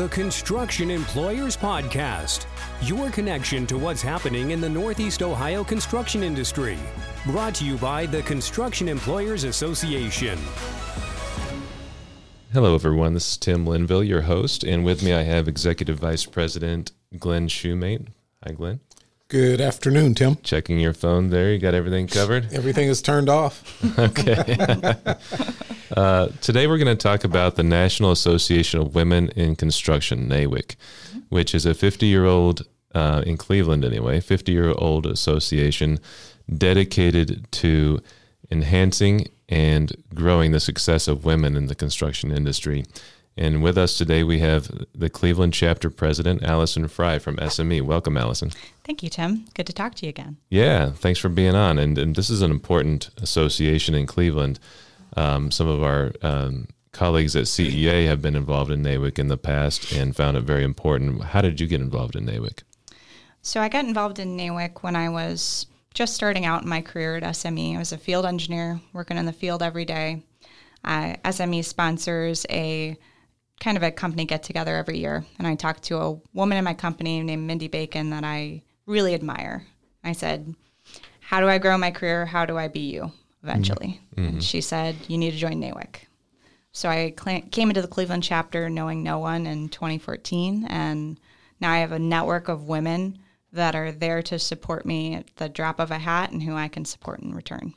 the 0.00 0.08
Construction 0.08 0.90
Employers 0.90 1.58
Podcast, 1.58 2.46
your 2.80 3.10
connection 3.10 3.66
to 3.66 3.76
what's 3.76 4.00
happening 4.00 4.52
in 4.52 4.58
the 4.58 4.68
Northeast 4.68 5.20
Ohio 5.20 5.62
construction 5.62 6.22
industry. 6.22 6.78
Brought 7.26 7.54
to 7.56 7.66
you 7.66 7.76
by 7.76 8.06
the 8.06 8.22
Construction 8.22 8.88
Employers 8.88 9.44
Association. 9.44 10.38
Hello, 12.50 12.74
everyone. 12.74 13.12
This 13.12 13.32
is 13.32 13.36
Tim 13.36 13.66
Linville, 13.66 14.02
your 14.02 14.22
host, 14.22 14.64
and 14.64 14.86
with 14.86 15.02
me 15.02 15.12
I 15.12 15.24
have 15.24 15.46
Executive 15.46 15.98
Vice 15.98 16.24
President 16.24 16.92
Glenn 17.18 17.46
Shoemate. 17.48 18.06
Hi, 18.42 18.52
Glenn. 18.52 18.80
Good 19.28 19.60
afternoon, 19.60 20.14
Tim. 20.14 20.36
Checking 20.36 20.80
your 20.80 20.94
phone 20.94 21.28
there. 21.28 21.52
You 21.52 21.58
got 21.58 21.74
everything 21.74 22.06
covered? 22.06 22.50
Everything 22.54 22.88
is 22.88 23.02
turned 23.02 23.28
off. 23.28 23.62
okay. 23.98 24.94
uh, 25.96 26.28
today 26.40 26.66
we're 26.66 26.78
going 26.78 26.96
to 26.96 27.02
talk 27.02 27.24
about 27.24 27.56
the 27.56 27.62
National 27.62 28.10
Association 28.10 28.80
of 28.80 28.94
Women 28.94 29.28
in 29.30 29.56
Construction, 29.56 30.28
NAWIC, 30.28 30.76
which 31.28 31.54
is 31.54 31.66
a 31.66 31.74
50 31.74 32.06
year 32.06 32.24
old, 32.24 32.66
uh, 32.94 33.22
in 33.26 33.36
Cleveland 33.36 33.84
anyway, 33.84 34.20
50 34.20 34.52
year 34.52 34.72
old 34.76 35.06
association 35.06 35.98
dedicated 36.56 37.46
to 37.52 38.00
enhancing 38.50 39.28
and 39.48 39.92
growing 40.14 40.52
the 40.52 40.60
success 40.60 41.08
of 41.08 41.24
women 41.24 41.56
in 41.56 41.66
the 41.66 41.74
construction 41.74 42.30
industry. 42.30 42.84
And 43.36 43.62
with 43.62 43.78
us 43.78 43.96
today, 43.96 44.22
we 44.22 44.40
have 44.40 44.70
the 44.94 45.08
Cleveland 45.08 45.54
chapter 45.54 45.88
president, 45.88 46.42
Allison 46.42 46.88
Fry 46.88 47.18
from 47.18 47.36
SME. 47.36 47.82
Welcome, 47.82 48.16
Allison. 48.16 48.50
Thank 48.84 49.02
you, 49.02 49.08
Tim. 49.08 49.46
Good 49.54 49.66
to 49.66 49.72
talk 49.72 49.94
to 49.96 50.06
you 50.06 50.10
again. 50.10 50.36
Yeah, 50.50 50.90
thanks 50.90 51.20
for 51.20 51.28
being 51.28 51.54
on. 51.54 51.78
And, 51.78 51.96
and 51.96 52.16
this 52.16 52.28
is 52.28 52.42
an 52.42 52.50
important 52.50 53.10
association 53.22 53.94
in 53.94 54.06
Cleveland. 54.06 54.58
Um, 55.16 55.50
some 55.50 55.68
of 55.68 55.82
our 55.82 56.12
um, 56.22 56.68
colleagues 56.92 57.36
at 57.36 57.44
CEA 57.44 58.06
have 58.06 58.22
been 58.22 58.36
involved 58.36 58.70
in 58.70 58.82
NAWIC 58.82 59.18
in 59.18 59.28
the 59.28 59.36
past 59.36 59.92
and 59.92 60.14
found 60.14 60.36
it 60.36 60.42
very 60.42 60.64
important. 60.64 61.22
How 61.22 61.40
did 61.40 61.60
you 61.60 61.66
get 61.66 61.80
involved 61.80 62.16
in 62.16 62.26
NAWIC? 62.26 62.62
So 63.42 63.60
I 63.60 63.68
got 63.68 63.84
involved 63.84 64.18
in 64.18 64.36
NAWIC 64.36 64.82
when 64.82 64.96
I 64.96 65.08
was 65.08 65.66
just 65.94 66.14
starting 66.14 66.44
out 66.44 66.62
in 66.62 66.68
my 66.68 66.80
career 66.80 67.16
at 67.16 67.22
SME. 67.22 67.74
I 67.74 67.78
was 67.78 67.92
a 67.92 67.98
field 67.98 68.26
engineer 68.26 68.80
working 68.92 69.16
in 69.16 69.26
the 69.26 69.32
field 69.32 69.62
every 69.62 69.84
day. 69.84 70.22
Uh, 70.84 71.14
SME 71.24 71.64
sponsors 71.64 72.46
a 72.50 72.96
kind 73.60 73.76
of 73.76 73.82
a 73.82 73.90
company 73.90 74.24
get 74.24 74.42
together 74.42 74.76
every 74.76 74.98
year. 74.98 75.24
And 75.38 75.46
I 75.46 75.54
talked 75.54 75.82
to 75.84 75.98
a 75.98 76.20
woman 76.32 76.58
in 76.58 76.64
my 76.64 76.74
company 76.74 77.22
named 77.22 77.46
Mindy 77.46 77.68
Bacon 77.68 78.10
that 78.10 78.24
I 78.24 78.62
really 78.86 79.14
admire. 79.14 79.66
I 80.02 80.12
said, 80.12 80.54
How 81.20 81.40
do 81.40 81.48
I 81.48 81.58
grow 81.58 81.76
my 81.76 81.90
career? 81.90 82.24
How 82.24 82.46
do 82.46 82.56
I 82.56 82.68
be 82.68 82.80
you 82.80 83.12
eventually? 83.42 84.00
Mm-hmm. 84.16 84.28
And 84.28 84.44
she 84.44 84.60
said, 84.60 84.96
You 85.08 85.18
need 85.18 85.32
to 85.32 85.36
join 85.36 85.60
NAWIC. 85.60 85.96
So 86.72 86.88
I 86.88 87.14
cl- 87.18 87.42
came 87.50 87.68
into 87.68 87.82
the 87.82 87.88
Cleveland 87.88 88.22
chapter 88.22 88.68
knowing 88.68 89.02
no 89.02 89.18
one 89.18 89.46
in 89.46 89.68
2014. 89.68 90.66
And 90.68 91.18
now 91.60 91.72
I 91.72 91.78
have 91.78 91.92
a 91.92 91.98
network 91.98 92.48
of 92.48 92.68
women 92.68 93.18
that 93.52 93.74
are 93.74 93.90
there 93.90 94.22
to 94.22 94.38
support 94.38 94.86
me 94.86 95.14
at 95.14 95.36
the 95.36 95.48
drop 95.48 95.80
of 95.80 95.90
a 95.90 95.98
hat 95.98 96.30
and 96.30 96.42
who 96.42 96.54
I 96.54 96.68
can 96.68 96.84
support 96.84 97.20
in 97.20 97.34
return. 97.34 97.74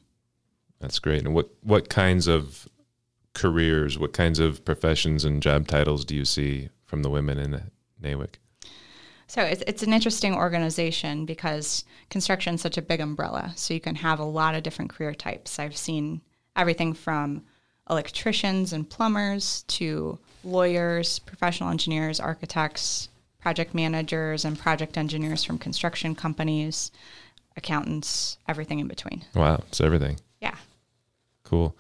That's 0.80 1.00
great. 1.00 1.24
And 1.26 1.34
what, 1.34 1.50
what 1.62 1.90
kinds 1.90 2.28
of 2.28 2.68
careers, 3.34 3.98
what 3.98 4.14
kinds 4.14 4.40
of 4.40 4.64
professions 4.64 5.26
and 5.26 5.42
job 5.42 5.68
titles 5.68 6.06
do 6.06 6.16
you 6.16 6.26
see 6.26 6.70
from 6.86 7.02
the 7.02 7.10
women 7.10 7.40
in 7.40 7.72
NAWIC? 8.02 8.36
So 9.28 9.42
it's, 9.42 9.64
it's 9.66 9.84
an 9.84 9.94
interesting 9.94 10.36
organization 10.36 11.26
because 11.26 11.86
construction 12.10 12.56
is 12.56 12.62
such 12.62 12.78
a 12.78 12.82
big 12.82 13.00
umbrella. 13.00 13.54
So 13.56 13.74
you 13.74 13.80
can 13.80 13.96
have 13.96 14.20
a 14.20 14.26
lot 14.26 14.56
of 14.56 14.64
different 14.64 14.92
career 14.92 15.14
types. 15.14 15.60
I've 15.60 15.78
seen 15.78 16.22
everything 16.56 16.94
from 16.94 17.44
electricians 17.90 18.74
and 18.74 18.90
plumbers 18.90 19.64
to 19.68 20.20
lawyers, 20.44 21.20
professional 21.20 21.70
engineers, 21.70 22.20
architects, 22.20 23.10
project 23.40 23.74
managers, 23.74 24.46
and 24.46 24.58
project 24.58 24.98
engineers 24.98 25.44
from 25.44 25.58
construction 25.58 26.16
companies, 26.16 26.92
accountants, 27.58 28.38
everything 28.48 28.80
in 28.80 28.88
between. 28.88 29.26
Wow, 29.36 29.64
it's 29.68 29.82
everything. 29.82 30.18
Yeah. 30.42 30.56
Cool. 31.44 31.76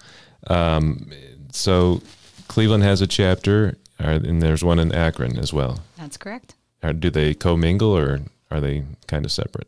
Um, 0.48 1.10
so 1.52 2.02
Cleveland 2.48 2.84
has 2.84 3.02
a 3.02 3.08
chapter, 3.08 3.78
and 3.98 4.42
there's 4.42 4.64
one 4.64 4.80
in 4.80 4.94
Akron 4.94 5.38
as 5.38 5.54
well. 5.54 5.80
That's 5.98 6.18
correct. 6.18 6.56
Do 6.92 7.10
they 7.10 7.34
commingle 7.34 7.98
or 7.98 8.20
are 8.52 8.60
they 8.60 8.84
kind 9.08 9.26
of 9.26 9.32
separate? 9.32 9.68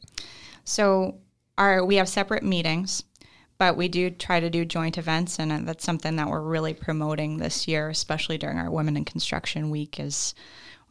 So 0.66 1.18
our 1.58 1.86
we 1.86 1.96
have 1.96 2.10
separate 2.10 2.44
meetings, 2.44 3.04
but 3.58 3.78
we 3.78 3.88
do 3.88 4.10
try 4.10 4.40
to 4.40 4.50
do 4.50 4.66
joint 4.66 4.98
events, 4.98 5.40
and 5.40 5.52
uh, 5.52 5.60
that's 5.64 5.86
something 5.86 6.18
that 6.18 6.30
we're 6.30 6.42
really 6.42 6.74
promoting 6.74 7.38
this 7.38 7.68
year, 7.68 7.90
especially 7.90 8.38
during 8.38 8.58
our 8.58 8.70
Women 8.70 8.98
in 8.98 9.06
Construction 9.06 9.70
Week. 9.70 10.00
Is 10.00 10.36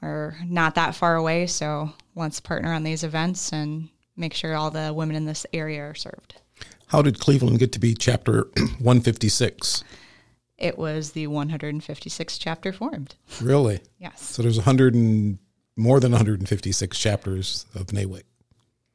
we're 0.01 0.37
not 0.47 0.75
that 0.77 0.95
far 0.95 1.17
away, 1.17 1.47
so 1.47 1.93
let's 2.15 2.41
partner 2.41 2.73
on 2.73 2.85
these 2.85 3.05
events 3.05 3.53
and 3.53 3.89
make 4.17 4.35
sure 4.35 4.55
all 4.55 4.71
the 4.71 4.93
women 4.95 5.17
in 5.17 5.25
this 5.25 5.47
area 5.53 5.83
are 5.83 5.95
served. 5.95 6.37
How 6.87 7.03
did 7.03 7.19
Cleveland 7.19 7.59
get 7.59 7.73
to 7.73 7.81
be 7.81 7.95
chapter 7.95 8.43
156? 8.57 9.85
It 10.57 10.79
was 10.79 11.13
the 11.13 11.27
156th 11.27 12.37
chapter 12.39 12.73
formed. 12.73 13.17
Really? 13.43 13.81
Yes. 13.99 14.23
So 14.23 14.43
there's 14.43 14.59
100 14.59 14.95
and 14.95 15.39
more 15.77 16.01
than 16.01 16.13
156 16.13 16.99
chapters 16.99 17.67
of 17.75 17.87
NAWIC. 17.89 18.23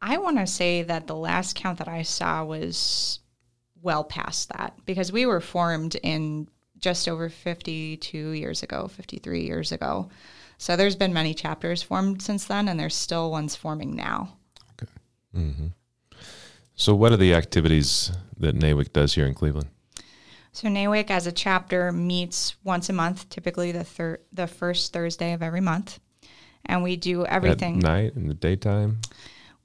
I 0.02 0.18
want 0.18 0.38
to 0.38 0.48
say 0.48 0.84
that 0.84 1.08
the 1.08 1.16
last 1.16 1.56
count 1.56 1.78
that 1.80 1.88
I 1.88 2.04
saw 2.04 2.44
was 2.46 3.20
well 3.82 4.04
past 4.04 4.50
that 4.50 4.74
because 4.86 5.12
we 5.12 5.26
were 5.26 5.42
formed 5.42 5.96
in 6.04 6.48
just 6.78 7.10
over 7.10 7.30
52 7.30 8.30
years 8.30 8.64
ago, 8.64 8.88
53 8.88 9.42
years 9.42 9.72
ago. 9.72 10.10
So 10.58 10.76
there's 10.76 10.96
been 10.96 11.14
many 11.14 11.34
chapters 11.34 11.84
formed 11.84 12.22
since 12.22 12.46
then, 12.46 12.68
and 12.68 12.80
there's 12.80 12.96
still 12.96 13.32
ones 13.32 13.56
forming 13.56 13.96
now. 13.96 14.38
Okay. 14.74 14.92
Mm-hmm. 15.36 15.68
So, 16.76 16.96
what 16.96 17.12
are 17.12 17.18
the 17.18 17.34
activities 17.34 18.12
that 18.38 18.58
NAWIC 18.58 18.94
does 18.94 19.16
here 19.16 19.26
in 19.26 19.34
Cleveland? 19.34 19.70
So 20.52 20.68
NAWIC 20.68 21.10
as 21.10 21.28
a 21.28 21.32
chapter 21.32 21.92
meets 21.92 22.56
once 22.64 22.90
a 22.90 22.94
month, 22.94 23.30
typically 23.30 23.72
the 23.72 23.84
thir- 23.84 24.20
the 24.34 24.48
first 24.48 24.92
Thursday 24.92 25.34
of 25.34 25.44
every 25.44 25.62
month, 25.62 26.00
and 26.66 26.84
we 26.84 26.96
do 26.96 27.26
everything. 27.26 27.78
At 27.78 27.84
night 27.84 28.14
in 28.16 28.28
the 28.28 28.34
daytime. 28.34 29.00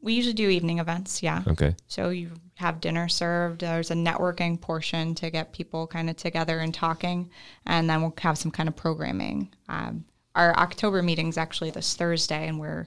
We 0.01 0.15
usually 0.15 0.35
do 0.35 0.49
evening 0.49 0.81
events. 0.81 1.23
Yeah. 1.23 1.43
Okay. 1.47 1.75
So 1.87 2.11
you 2.11 2.33
have 2.57 2.81
dinner 2.81 3.09
served. 3.09 3.63
There's 3.63 3.91
a 3.91 3.95
networking 3.95 4.61
portion 4.61 5.15
to 5.17 5.31
get 5.31 5.53
people 5.53 5.87
kind 5.87 6.11
of 6.11 6.17
together 6.17 6.61
and 6.61 6.75
talking, 6.75 7.31
and 7.67 7.89
then 7.89 8.03
we'll 8.03 8.15
have 8.19 8.39
some 8.39 8.51
kind 8.51 8.69
of 8.69 8.77
programming. 8.77 9.49
Um, 9.69 10.05
our 10.35 10.57
October 10.59 11.03
meeting 11.03 11.29
is 11.29 11.39
actually 11.39 11.71
this 11.71 11.95
Thursday, 11.95 12.49
and 12.49 12.61
we're 12.61 12.87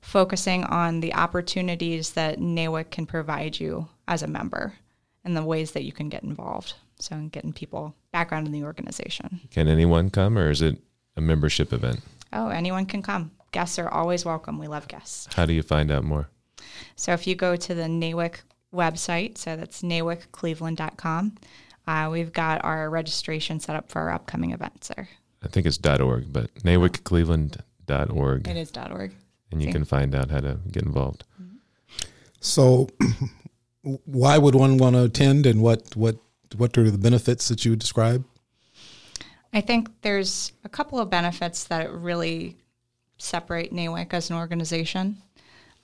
focusing 0.00 0.64
on 0.64 1.00
the 1.00 1.14
opportunities 1.14 2.12
that 2.12 2.38
NAWIC 2.38 2.90
can 2.90 3.06
provide 3.06 3.58
you 3.58 3.88
as 4.06 4.22
a 4.22 4.26
member 4.26 4.74
and 5.24 5.36
the 5.36 5.44
ways 5.44 5.72
that 5.72 5.84
you 5.84 5.92
can 5.92 6.08
get 6.08 6.22
involved. 6.22 6.74
So 7.00 7.14
in 7.14 7.28
getting 7.28 7.52
people 7.52 7.94
background 8.12 8.46
in 8.46 8.52
the 8.52 8.64
organization. 8.64 9.40
Can 9.50 9.68
anyone 9.68 10.10
come 10.10 10.36
or 10.36 10.50
is 10.50 10.62
it 10.62 10.78
a 11.16 11.20
membership 11.20 11.72
event? 11.72 12.00
Oh, 12.32 12.48
anyone 12.48 12.86
can 12.86 13.02
come. 13.02 13.30
Guests 13.52 13.78
are 13.78 13.88
always 13.88 14.24
welcome. 14.24 14.58
We 14.58 14.68
love 14.68 14.88
guests. 14.88 15.28
How 15.34 15.46
do 15.46 15.52
you 15.52 15.62
find 15.62 15.90
out 15.90 16.04
more? 16.04 16.28
So 16.96 17.12
if 17.12 17.26
you 17.26 17.34
go 17.34 17.56
to 17.56 17.74
the 17.74 17.82
NAWIC 17.82 18.36
website, 18.74 19.38
so 19.38 19.56
that's 19.56 19.82
nawiccleveland.com, 19.82 21.36
uh, 21.86 22.08
we've 22.10 22.32
got 22.32 22.64
our 22.64 22.90
registration 22.90 23.60
set 23.60 23.76
up 23.76 23.90
for 23.90 24.02
our 24.02 24.12
upcoming 24.12 24.52
events 24.52 24.88
there. 24.88 25.08
I 25.42 25.48
think 25.48 25.66
it's 25.66 25.78
.org, 25.86 26.32
but 26.32 26.52
nawiccleveland.org. 26.56 28.48
It 28.48 28.56
is 28.56 28.72
.org. 28.76 29.14
And 29.50 29.62
you 29.62 29.68
See? 29.68 29.72
can 29.72 29.84
find 29.84 30.14
out 30.14 30.30
how 30.30 30.40
to 30.40 30.58
get 30.70 30.82
involved. 30.82 31.24
So 32.40 32.88
why 33.82 34.36
would 34.36 34.54
one 34.54 34.76
want 34.76 34.94
to 34.96 35.04
attend 35.04 35.46
and 35.46 35.62
what, 35.62 35.96
what 35.96 36.16
what 36.56 36.76
are 36.78 36.90
the 36.90 36.98
benefits 36.98 37.48
that 37.48 37.64
you 37.64 37.72
would 37.72 37.78
describe? 37.78 38.24
I 39.52 39.60
think 39.60 39.90
there's 40.02 40.52
a 40.64 40.68
couple 40.68 40.98
of 40.98 41.10
benefits 41.10 41.64
that 41.64 41.92
really 41.92 42.56
separate 43.18 43.72
NAWIC 43.72 44.14
as 44.14 44.30
an 44.30 44.36
organization. 44.36 45.18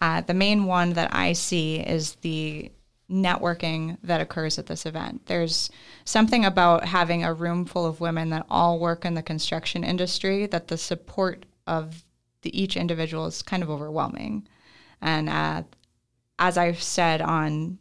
Uh, 0.00 0.20
the 0.20 0.34
main 0.34 0.64
one 0.64 0.94
that 0.94 1.14
I 1.14 1.32
see 1.32 1.76
is 1.76 2.14
the 2.16 2.70
networking 3.10 3.98
that 4.02 4.20
occurs 4.20 4.58
at 4.58 4.66
this 4.66 4.86
event. 4.86 5.26
There's 5.26 5.70
something 6.04 6.44
about 6.44 6.84
having 6.84 7.24
a 7.24 7.34
room 7.34 7.64
full 7.64 7.86
of 7.86 8.00
women 8.00 8.30
that 8.30 8.46
all 8.48 8.78
work 8.78 9.04
in 9.04 9.14
the 9.14 9.22
construction 9.22 9.84
industry 9.84 10.46
that 10.46 10.68
the 10.68 10.78
support 10.78 11.44
of 11.66 12.04
the, 12.42 12.60
each 12.60 12.76
individual 12.76 13.26
is 13.26 13.42
kind 13.42 13.62
of 13.62 13.70
overwhelming. 13.70 14.46
And 15.00 15.28
uh, 15.28 15.62
as 16.38 16.56
I've 16.56 16.82
said 16.82 17.20
on 17.20 17.78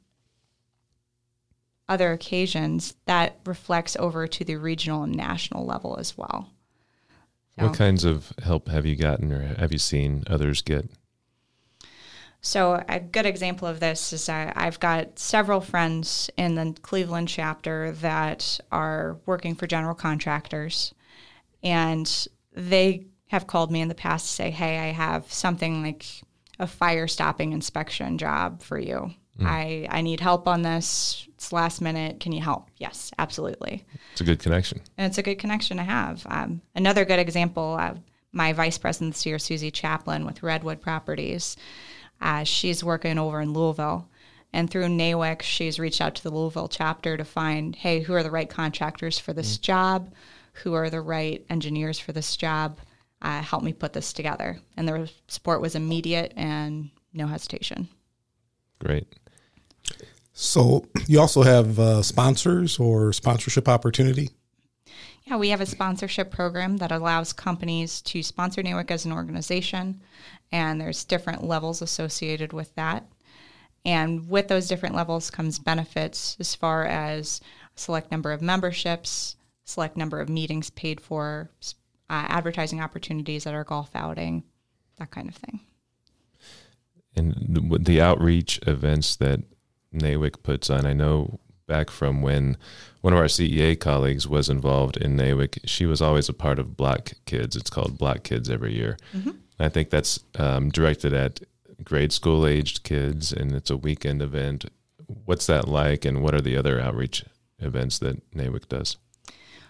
other 1.88 2.12
occasions, 2.12 2.96
that 3.06 3.40
reflects 3.46 3.96
over 3.98 4.28
to 4.28 4.44
the 4.44 4.56
regional 4.56 5.04
and 5.04 5.16
national 5.16 5.66
level 5.66 5.98
as 5.98 6.18
well. 6.18 6.50
So, 7.58 7.68
what 7.68 7.78
kinds 7.78 8.04
of 8.04 8.34
help 8.44 8.68
have 8.70 8.86
you 8.86 8.96
gotten 8.96 9.32
or 9.32 9.56
have 9.56 9.72
you 9.72 9.78
seen 9.78 10.24
others 10.28 10.62
get? 10.62 10.90
So, 12.42 12.84
a 12.90 13.00
good 13.00 13.26
example 13.26 13.68
of 13.68 13.80
this 13.80 14.12
is 14.12 14.28
I, 14.28 14.52
I've 14.56 14.80
got 14.80 15.18
several 15.18 15.62
friends 15.62 16.30
in 16.36 16.56
the 16.56 16.76
Cleveland 16.82 17.30
chapter 17.30 17.94
that 18.02 18.60
are 18.72 19.18
working 19.26 19.56
for 19.56 19.68
general 19.68 19.96
contractors, 19.96 20.94
and 21.64 22.28
they 22.52 23.06
have 23.28 23.48
called 23.48 23.72
me 23.72 23.82
in 23.82 23.88
the 23.88 23.96
past 23.96 24.28
to 24.28 24.32
say, 24.34 24.52
hey, 24.52 24.80
I 24.80 24.92
have 24.92 25.32
something 25.32 25.84
like 25.84 26.06
a 26.60 26.68
fire 26.68 27.08
stopping 27.08 27.54
inspection 27.54 28.18
job 28.18 28.62
for 28.62 28.78
you. 28.78 29.12
Mm. 29.40 29.46
I, 29.46 29.88
I 29.90 30.02
need 30.02 30.20
help 30.20 30.48
on 30.48 30.62
this. 30.62 31.28
It's 31.44 31.52
last 31.52 31.82
minute. 31.82 32.22
Can 32.22 32.32
you 32.32 32.42
help? 32.42 32.70
Yes, 32.78 33.12
absolutely. 33.20 33.84
It's 34.14 34.22
a 34.22 34.24
good 34.24 34.40
connection. 34.40 34.80
And 34.98 35.08
it's 35.08 35.18
a 35.18 35.24
good 35.24 35.40
connection 35.40 35.76
to 35.76 35.84
have. 35.84 36.26
Um, 36.30 36.62
another 36.74 37.04
good 37.04 37.20
example, 37.20 37.76
uh, 37.78 37.96
my 38.32 38.54
vice 38.54 38.78
president 38.78 39.16
this 39.16 39.26
year, 39.26 39.38
Susie 39.38 39.70
Chaplin 39.70 40.26
with 40.26 40.42
Redwood 40.42 40.80
Properties, 40.80 41.58
uh, 42.22 42.46
she's 42.46 42.82
working 42.82 43.20
over 43.20 43.42
in 43.42 43.52
Louisville. 43.52 44.08
And 44.54 44.70
through 44.70 44.86
NAWIC, 44.86 45.42
she's 45.42 45.80
reached 45.80 46.00
out 46.00 46.16
to 46.16 46.24
the 46.24 46.32
Louisville 46.32 46.70
chapter 46.70 47.18
to 47.18 47.26
find, 47.26 47.76
hey, 47.76 48.00
who 48.00 48.14
are 48.14 48.24
the 48.24 48.32
right 48.32 48.50
contractors 48.50 49.20
for 49.20 49.34
this 49.34 49.58
mm. 49.58 49.62
job? 49.62 50.14
Who 50.54 50.76
are 50.76 50.90
the 50.90 51.02
right 51.02 51.46
engineers 51.50 52.00
for 52.00 52.14
this 52.14 52.38
job? 52.38 52.80
Uh, 53.22 53.42
help 53.42 53.64
me 53.64 53.74
put 53.74 53.92
this 53.92 54.14
together. 54.14 54.60
And 54.78 54.88
the 54.88 55.12
support 55.28 55.60
was 55.60 55.76
immediate 55.76 56.32
and 56.38 56.90
no 57.12 57.28
hesitation. 57.28 57.90
Great. 58.80 59.08
So 60.34 60.86
you 61.08 61.20
also 61.20 61.44
have 61.44 61.78
uh, 61.80 62.02
sponsors 62.02 62.80
or 62.80 63.14
sponsorship 63.14 63.70
opportunity? 63.70 64.32
Yeah, 65.26 65.38
we 65.38 65.50
have 65.50 65.62
a 65.62 65.66
sponsorship 65.66 66.32
program 66.32 66.78
that 66.78 66.92
allows 66.92 67.32
companies 67.32 68.02
to 68.02 68.22
sponsor 68.24 68.62
NAWIC 68.62 68.92
as 68.92 69.06
an 69.06 69.14
organization, 69.14 70.02
and 70.52 70.82
there's 70.82 71.06
different 71.06 71.44
levels 71.44 71.82
associated 71.82 72.52
with 72.52 72.74
that. 72.76 73.06
And 73.86 74.28
with 74.30 74.48
those 74.48 74.68
different 74.68 74.96
levels 74.96 75.30
comes 75.30 75.60
benefits 75.60 76.36
as 76.40 76.56
far 76.56 76.86
as 76.86 77.40
select 77.76 78.12
number 78.12 78.32
of 78.32 78.42
memberships, 78.42 79.36
select 79.66 79.96
number 79.96 80.20
of 80.20 80.30
meetings 80.30 80.70
paid 80.72 81.00
for, 81.00 81.52
uh, 82.10 82.26
advertising 82.28 82.82
opportunities 82.82 83.48
at 83.48 83.54
our 83.54 83.64
golf 83.64 83.92
outing, 83.96 84.44
that 84.98 85.12
kind 85.12 85.30
of 85.30 85.36
thing. 85.36 85.62
And 87.16 87.34
the, 87.48 87.80
the 87.80 88.02
outreach 88.02 88.60
events 88.68 89.16
that 89.18 89.42
NAWIC 89.94 90.44
puts 90.44 90.70
on, 90.70 90.86
I 90.86 90.94
know 90.94 91.40
back 91.68 91.90
from 91.90 92.22
when 92.22 92.58
one 93.02 93.14
of 93.14 93.20
our 93.20 93.26
CEA 93.26 93.80
colleagues 93.80 94.28
was 94.28 94.50
involved 94.50 94.98
in 94.98 95.18
NAWIC, 95.18 95.60
she 95.66 95.86
was 95.86 96.02
always 96.02 96.30
a 96.30 96.34
part 96.34 96.60
of 96.60 96.78
Block 96.78 97.12
Kids. 97.26 97.56
It's 97.56 97.70
called 97.70 97.98
Block 97.98 98.24
Kids 98.24 98.50
every 98.50 98.76
year. 98.76 98.98
Mm-hmm. 99.16 99.32
I 99.60 99.70
think 99.70 99.90
that's 99.90 100.20
um, 100.38 100.70
directed 100.70 101.14
at 101.14 101.42
grade 101.84 102.12
school 102.12 102.46
aged 102.46 102.84
kids, 102.84 103.32
and 103.32 103.54
it's 103.54 103.70
a 103.70 103.78
weekend 103.78 104.22
event. 104.22 104.66
What's 105.26 105.48
that 105.48 105.68
like, 105.68 106.06
and 106.06 106.22
what 106.22 106.34
are 106.34 106.42
the 106.42 106.58
other 106.58 106.80
outreach 106.80 107.26
events 107.60 108.00
that 108.00 108.32
NAWIC 108.32 108.68
does? 108.68 108.98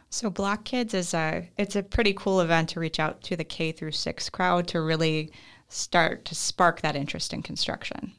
So 0.09 0.29
Block 0.29 0.63
Kids 0.63 0.93
is 0.93 1.13
a 1.13 1.49
it's 1.57 1.75
a 1.75 1.81
pretty 1.81 2.13
cool 2.13 2.39
event 2.39 2.69
to 2.69 2.79
reach 2.79 2.99
out 2.99 3.23
to 3.23 3.35
the 3.35 3.43
K 3.43 3.71
through 3.71 3.93
six 3.93 4.29
crowd 4.29 4.67
to 4.67 4.81
really 4.81 5.31
start 5.69 6.23
to 6.25 6.35
spark 6.35 6.81
that 6.81 6.95
interest 6.95 7.33
in 7.33 7.41
construction. 7.41 8.13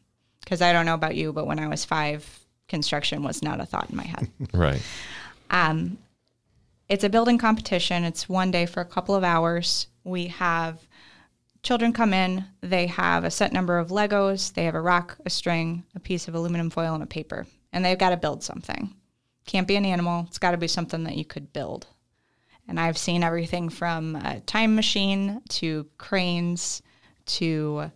Because 0.44 0.60
I 0.60 0.72
don't 0.72 0.86
know 0.86 0.94
about 0.94 1.16
you, 1.16 1.32
but 1.32 1.46
when 1.46 1.58
I 1.58 1.68
was 1.68 1.84
five, 1.84 2.40
construction 2.68 3.22
was 3.22 3.42
not 3.42 3.60
a 3.60 3.66
thought 3.66 3.90
in 3.90 3.96
my 3.96 4.04
head. 4.04 4.28
right. 4.52 4.82
Um, 5.50 5.98
it's 6.88 7.04
a 7.04 7.08
building 7.08 7.38
competition. 7.38 8.04
It's 8.04 8.28
one 8.28 8.50
day 8.50 8.66
for 8.66 8.80
a 8.80 8.86
couple 8.86 9.14
of 9.14 9.24
hours. 9.24 9.86
We 10.04 10.26
have 10.28 10.86
children 11.62 11.92
come 11.92 12.12
in. 12.12 12.44
They 12.60 12.86
have 12.88 13.24
a 13.24 13.30
set 13.30 13.52
number 13.52 13.78
of 13.78 13.88
Legos. 13.88 14.52
They 14.52 14.64
have 14.64 14.74
a 14.74 14.80
rock, 14.80 15.16
a 15.24 15.30
string, 15.30 15.84
a 15.94 16.00
piece 16.00 16.28
of 16.28 16.34
aluminum 16.34 16.70
foil, 16.70 16.94
and 16.94 17.02
a 17.02 17.06
paper, 17.06 17.46
and 17.72 17.84
they've 17.84 17.98
got 17.98 18.10
to 18.10 18.16
build 18.16 18.42
something. 18.44 18.94
Can't 19.46 19.68
be 19.68 19.76
an 19.76 19.84
animal. 19.84 20.26
It's 20.28 20.38
got 20.38 20.52
to 20.52 20.56
be 20.56 20.68
something 20.68 21.04
that 21.04 21.16
you 21.16 21.24
could 21.24 21.52
build. 21.52 21.86
And 22.68 22.80
I've 22.80 22.96
seen 22.96 23.22
everything 23.22 23.68
from 23.68 24.16
a 24.16 24.40
time 24.40 24.74
machine 24.74 25.42
to 25.50 25.86
cranes 25.98 26.82
to 27.26 27.90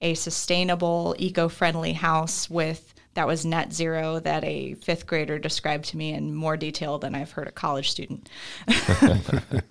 a 0.00 0.14
sustainable, 0.14 1.14
eco 1.18 1.48
friendly 1.48 1.92
house 1.92 2.48
with 2.48 2.94
that 3.14 3.26
was 3.26 3.44
net 3.44 3.72
zero 3.72 4.20
that 4.20 4.44
a 4.44 4.74
fifth 4.74 5.06
grader 5.06 5.38
described 5.38 5.86
to 5.86 5.96
me 5.96 6.12
in 6.12 6.34
more 6.34 6.56
detail 6.56 6.98
than 6.98 7.14
I've 7.14 7.32
heard 7.32 7.48
a 7.48 7.52
college 7.52 7.90
student. 7.90 8.28
and 8.68 9.62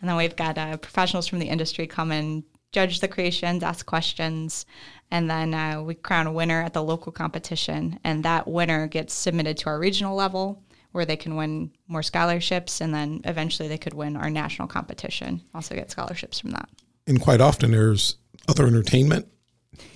then 0.00 0.16
we've 0.16 0.36
got 0.36 0.56
uh, 0.56 0.78
professionals 0.78 1.26
from 1.26 1.40
the 1.40 1.48
industry 1.48 1.86
come 1.86 2.10
and 2.10 2.42
judge 2.72 3.00
the 3.00 3.08
creations, 3.08 3.62
ask 3.62 3.84
questions, 3.84 4.66
and 5.10 5.28
then 5.30 5.54
uh, 5.54 5.82
we 5.82 5.94
crown 5.94 6.26
a 6.26 6.32
winner 6.32 6.62
at 6.62 6.72
the 6.72 6.82
local 6.82 7.12
competition, 7.12 7.98
and 8.04 8.24
that 8.24 8.46
winner 8.46 8.86
gets 8.86 9.14
submitted 9.14 9.56
to 9.58 9.66
our 9.66 9.78
regional 9.78 10.14
level 10.14 10.62
where 10.92 11.04
they 11.04 11.16
can 11.16 11.36
win 11.36 11.70
more 11.86 12.02
scholarships, 12.02 12.80
and 12.80 12.94
then 12.94 13.20
eventually 13.24 13.68
they 13.68 13.78
could 13.78 13.94
win 13.94 14.16
our 14.16 14.30
national 14.30 14.68
competition. 14.68 15.42
Also 15.54 15.74
get 15.74 15.90
scholarships 15.90 16.40
from 16.40 16.50
that. 16.52 16.68
And 17.06 17.20
quite 17.20 17.40
often 17.40 17.70
there's 17.70 18.16
other 18.48 18.66
entertainment. 18.66 19.28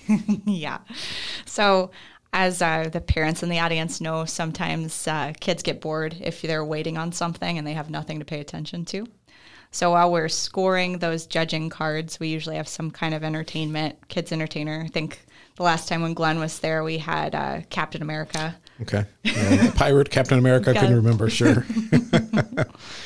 yeah. 0.45 0.79
So 1.45 1.91
as 2.33 2.61
uh, 2.61 2.89
the 2.91 3.01
parents 3.01 3.43
in 3.43 3.49
the 3.49 3.59
audience 3.59 4.01
know, 4.01 4.25
sometimes 4.25 5.07
uh, 5.07 5.33
kids 5.39 5.63
get 5.63 5.81
bored 5.81 6.15
if 6.19 6.41
they're 6.41 6.65
waiting 6.65 6.97
on 6.97 7.11
something 7.11 7.57
and 7.57 7.65
they 7.65 7.73
have 7.73 7.89
nothing 7.89 8.19
to 8.19 8.25
pay 8.25 8.39
attention 8.39 8.85
to. 8.85 9.07
So 9.71 9.91
while 9.91 10.11
we're 10.11 10.29
scoring 10.29 10.99
those 10.99 11.25
judging 11.25 11.69
cards, 11.69 12.19
we 12.19 12.27
usually 12.27 12.57
have 12.57 12.67
some 12.67 12.91
kind 12.91 13.15
of 13.15 13.23
entertainment, 13.23 14.07
kids 14.07 14.31
entertainer. 14.31 14.83
I 14.85 14.87
think 14.87 15.19
the 15.55 15.63
last 15.63 15.87
time 15.87 16.01
when 16.03 16.13
Glenn 16.13 16.39
was 16.39 16.59
there, 16.59 16.83
we 16.83 16.99
had 16.99 17.33
uh, 17.33 17.61
Captain 17.71 18.01
America. 18.01 18.55
Okay. 18.81 19.05
Yeah, 19.23 19.71
pirate 19.75 20.11
Captain 20.11 20.37
America, 20.37 20.71
I 20.71 20.73
couldn't 20.73 20.95
remember, 20.95 21.29
sure. 21.29 21.65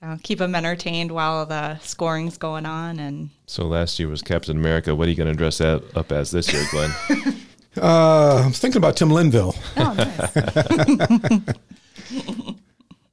so 0.00 0.18
keep 0.22 0.38
them 0.38 0.54
entertained 0.54 1.10
while 1.12 1.46
the 1.46 1.78
scoring's 1.78 2.38
going 2.38 2.66
on. 2.66 2.98
And 2.98 3.30
So 3.46 3.66
last 3.66 3.98
year 3.98 4.08
was 4.08 4.22
Captain 4.22 4.56
America. 4.56 4.94
What 4.94 5.08
are 5.08 5.10
you 5.10 5.16
going 5.16 5.30
to 5.30 5.36
dress 5.36 5.58
that 5.58 5.82
up 5.96 6.12
as 6.12 6.30
this 6.30 6.52
year, 6.52 6.64
Glenn? 6.70 6.90
uh, 7.80 8.42
I'm 8.44 8.52
thinking 8.52 8.78
about 8.78 8.96
Tim 8.96 9.10
Linville. 9.10 9.54
Oh, 9.76 9.94
nice. 9.94 11.42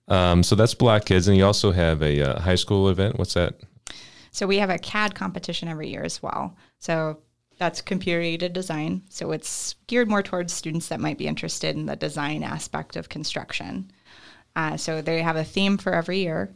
Um, 0.07 0.43
so 0.43 0.55
that's 0.55 0.73
Block 0.73 1.05
Kids, 1.05 1.27
and 1.27 1.35
you 1.37 1.45
also 1.45 1.71
have 1.71 2.01
a 2.01 2.21
uh, 2.21 2.39
high 2.39 2.55
school 2.55 2.89
event. 2.89 3.17
What's 3.19 3.33
that? 3.33 3.55
So 4.31 4.47
we 4.47 4.57
have 4.59 4.69
a 4.69 4.77
CAD 4.77 5.15
competition 5.15 5.67
every 5.67 5.89
year 5.89 6.03
as 6.03 6.23
well. 6.23 6.55
So 6.79 7.19
that's 7.57 7.81
computer 7.81 8.21
aided 8.21 8.53
design. 8.53 9.01
So 9.09 9.31
it's 9.31 9.75
geared 9.87 10.09
more 10.09 10.23
towards 10.23 10.53
students 10.53 10.87
that 10.89 10.99
might 10.99 11.17
be 11.17 11.27
interested 11.27 11.75
in 11.75 11.87
the 11.87 11.95
design 11.95 12.43
aspect 12.43 12.95
of 12.95 13.09
construction. 13.09 13.91
Uh, 14.55 14.77
so 14.77 15.01
they 15.01 15.21
have 15.21 15.35
a 15.35 15.43
theme 15.43 15.77
for 15.77 15.93
every 15.93 16.19
year, 16.19 16.53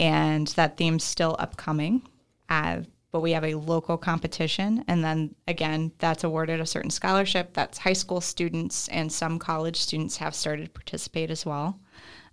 and 0.00 0.48
that 0.48 0.76
theme's 0.76 1.04
still 1.04 1.36
upcoming. 1.38 2.02
Uh, 2.48 2.80
but 3.12 3.20
we 3.20 3.32
have 3.32 3.44
a 3.44 3.54
local 3.54 3.96
competition, 3.96 4.84
and 4.88 5.04
then 5.04 5.34
again, 5.46 5.92
that's 5.98 6.24
awarded 6.24 6.60
a 6.60 6.66
certain 6.66 6.90
scholarship. 6.90 7.52
That's 7.54 7.78
high 7.78 7.92
school 7.92 8.20
students, 8.20 8.88
and 8.88 9.12
some 9.12 9.38
college 9.38 9.76
students 9.76 10.16
have 10.16 10.34
started 10.34 10.64
to 10.64 10.70
participate 10.70 11.30
as 11.30 11.46
well 11.46 11.78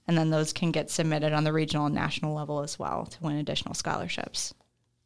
and 0.08 0.18
then 0.18 0.30
those 0.30 0.54
can 0.54 0.72
get 0.72 0.90
submitted 0.90 1.34
on 1.34 1.44
the 1.44 1.54
regional 1.54 1.86
and 1.86 1.96
national 1.96 2.34
level 2.34 2.62
as 2.62 2.80
well 2.80 3.06
to 3.06 3.22
win 3.22 3.36
additional 3.36 3.74
scholarships. 3.74 4.54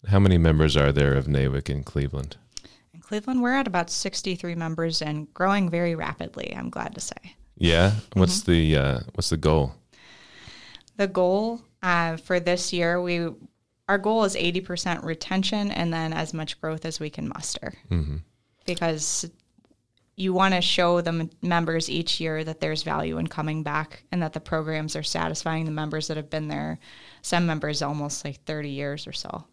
How 0.07 0.19
many 0.19 0.37
members 0.37 0.77
are 0.77 0.91
there 0.91 1.13
of 1.13 1.25
NAWIC 1.25 1.69
in 1.69 1.83
Cleveland? 1.83 2.37
In 2.93 2.99
Cleveland, 2.99 3.41
we're 3.41 3.53
at 3.53 3.67
about 3.67 3.89
63 3.89 4.55
members 4.55 5.01
and 5.01 5.31
growing 5.33 5.69
very 5.69 5.95
rapidly, 5.95 6.53
I'm 6.55 6.69
glad 6.69 6.93
to 6.95 7.01
say. 7.01 7.35
Yeah. 7.57 7.93
What's 8.13 8.41
mm-hmm. 8.41 8.51
the 8.51 8.77
uh, 8.77 8.99
what's 9.13 9.29
the 9.29 9.37
goal? 9.37 9.73
The 10.97 11.07
goal 11.07 11.61
uh, 11.83 12.17
for 12.17 12.39
this 12.39 12.73
year, 12.73 13.01
we 13.01 13.29
our 13.89 13.97
goal 13.97 14.23
is 14.23 14.35
80% 14.35 15.03
retention 15.03 15.69
and 15.69 15.93
then 15.93 16.13
as 16.13 16.33
much 16.33 16.61
growth 16.61 16.85
as 16.85 17.01
we 17.01 17.09
can 17.09 17.27
muster. 17.27 17.73
Mm-hmm. 17.89 18.17
Because 18.65 19.29
you 20.15 20.33
want 20.33 20.53
to 20.53 20.61
show 20.61 21.01
the 21.01 21.29
members 21.41 21.89
each 21.89 22.19
year 22.21 22.43
that 22.43 22.61
there's 22.61 22.83
value 22.83 23.17
in 23.17 23.27
coming 23.27 23.63
back 23.63 24.03
and 24.11 24.21
that 24.21 24.31
the 24.31 24.39
programs 24.39 24.95
are 24.95 25.03
satisfying 25.03 25.65
the 25.65 25.71
members 25.71 26.07
that 26.07 26.15
have 26.15 26.29
been 26.29 26.47
there. 26.47 26.79
Some 27.21 27.45
members 27.45 27.81
almost 27.81 28.23
like 28.23 28.41
30 28.45 28.69
years 28.69 29.07
or 29.07 29.13
so. 29.13 29.43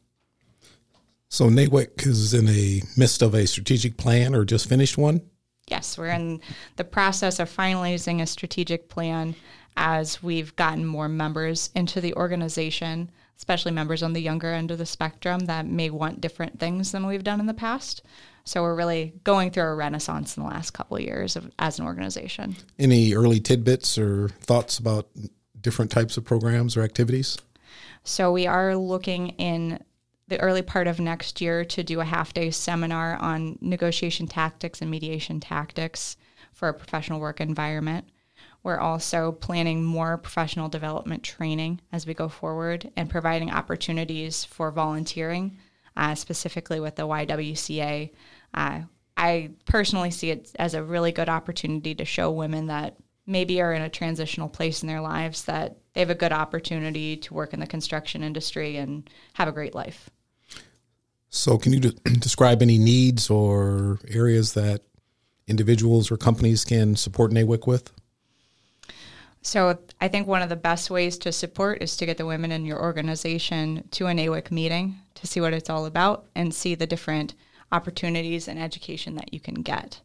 So 1.28 1.48
NAWIC 1.48 2.06
is 2.06 2.32
in 2.32 2.48
a 2.48 2.82
midst 2.96 3.22
of 3.22 3.34
a 3.34 3.46
strategic 3.46 3.96
plan 3.96 4.34
or 4.34 4.44
just 4.44 4.68
finished 4.68 4.96
one? 4.96 5.20
Yes, 5.68 5.98
we're 5.98 6.06
in 6.06 6.40
the 6.76 6.84
process 6.84 7.40
of 7.40 7.54
finalizing 7.54 8.22
a 8.22 8.26
strategic 8.26 8.88
plan 8.88 9.34
as 9.78 10.22
we've 10.22 10.54
gotten 10.56 10.84
more 10.84 11.08
members 11.08 11.70
into 11.74 12.00
the 12.00 12.12
organization, 12.14 13.10
especially 13.36 13.70
members 13.70 14.02
on 14.02 14.12
the 14.12 14.20
younger 14.20 14.52
end 14.52 14.72
of 14.72 14.78
the 14.78 14.84
spectrum 14.84 15.38
that 15.46 15.66
may 15.66 15.88
want 15.88 16.20
different 16.20 16.58
things 16.58 16.90
than 16.90 17.06
we've 17.06 17.22
done 17.22 17.38
in 17.38 17.46
the 17.46 17.54
past. 17.54 18.02
So 18.44 18.62
we're 18.62 18.74
really 18.74 19.14
going 19.22 19.52
through 19.52 19.62
a 19.62 19.74
renaissance 19.76 20.36
in 20.36 20.42
the 20.42 20.48
last 20.48 20.72
couple 20.72 20.96
of 20.96 21.02
years 21.04 21.36
of, 21.36 21.50
as 21.60 21.78
an 21.78 21.86
organization. 21.86 22.56
Any 22.78 23.14
early 23.14 23.38
tidbits 23.38 23.96
or 23.96 24.30
thoughts 24.40 24.78
about 24.78 25.08
different 25.60 25.92
types 25.92 26.16
of 26.16 26.24
programs 26.24 26.76
or 26.76 26.82
activities? 26.82 27.38
So 28.02 28.32
we 28.32 28.48
are 28.48 28.74
looking 28.74 29.28
in 29.30 29.82
the 30.26 30.40
early 30.40 30.62
part 30.62 30.88
of 30.88 30.98
next 30.98 31.40
year 31.40 31.64
to 31.66 31.84
do 31.84 32.00
a 32.00 32.04
half 32.04 32.34
day 32.34 32.50
seminar 32.50 33.14
on 33.16 33.58
negotiation 33.60 34.26
tactics 34.26 34.82
and 34.82 34.90
mediation 34.90 35.38
tactics 35.38 36.16
for 36.52 36.68
a 36.68 36.74
professional 36.74 37.20
work 37.20 37.40
environment 37.40 38.08
We're 38.68 38.78
also 38.78 39.32
planning 39.32 39.82
more 39.82 40.18
professional 40.18 40.68
development 40.68 41.22
training 41.22 41.80
as 41.90 42.06
we 42.06 42.12
go 42.12 42.28
forward 42.28 42.92
and 42.98 43.08
providing 43.08 43.50
opportunities 43.50 44.44
for 44.44 44.70
volunteering, 44.70 45.56
uh, 45.96 46.14
specifically 46.14 46.78
with 46.78 46.94
the 46.94 47.08
YWCA. 47.08 48.10
Uh, 48.52 48.80
I 49.16 49.52
personally 49.64 50.10
see 50.10 50.28
it 50.28 50.52
as 50.58 50.74
a 50.74 50.82
really 50.82 51.12
good 51.12 51.30
opportunity 51.30 51.94
to 51.94 52.04
show 52.04 52.30
women 52.30 52.66
that 52.66 52.96
maybe 53.26 53.62
are 53.62 53.72
in 53.72 53.80
a 53.80 53.88
transitional 53.88 54.50
place 54.50 54.82
in 54.82 54.86
their 54.86 55.00
lives 55.00 55.44
that 55.44 55.78
they 55.94 56.00
have 56.00 56.10
a 56.10 56.14
good 56.14 56.32
opportunity 56.32 57.16
to 57.16 57.32
work 57.32 57.54
in 57.54 57.60
the 57.60 57.66
construction 57.66 58.22
industry 58.22 58.76
and 58.76 59.08
have 59.32 59.48
a 59.48 59.52
great 59.52 59.74
life. 59.74 60.10
So, 61.30 61.56
can 61.56 61.72
you 61.72 61.80
de- 61.80 61.92
describe 62.18 62.60
any 62.60 62.76
needs 62.76 63.30
or 63.30 63.98
areas 64.06 64.52
that 64.52 64.82
individuals 65.46 66.10
or 66.10 66.18
companies 66.18 66.66
can 66.66 66.96
support 66.96 67.32
NAWIC 67.32 67.66
with? 67.66 67.92
So, 69.40 69.78
I 70.00 70.08
think 70.08 70.26
one 70.26 70.42
of 70.42 70.48
the 70.48 70.56
best 70.56 70.90
ways 70.90 71.16
to 71.18 71.32
support 71.32 71.82
is 71.82 71.96
to 71.96 72.06
get 72.06 72.18
the 72.18 72.26
women 72.26 72.52
in 72.52 72.66
your 72.66 72.80
organization 72.80 73.86
to 73.92 74.06
an 74.06 74.18
NAWIC 74.18 74.50
meeting 74.50 74.96
to 75.14 75.26
see 75.26 75.40
what 75.40 75.52
it's 75.52 75.70
all 75.70 75.86
about 75.86 76.26
and 76.34 76.54
see 76.54 76.74
the 76.74 76.86
different 76.86 77.34
opportunities 77.72 78.48
and 78.48 78.58
education 78.58 79.14
that 79.14 79.32
you 79.32 79.40
can 79.40 79.62
get. 79.62 80.00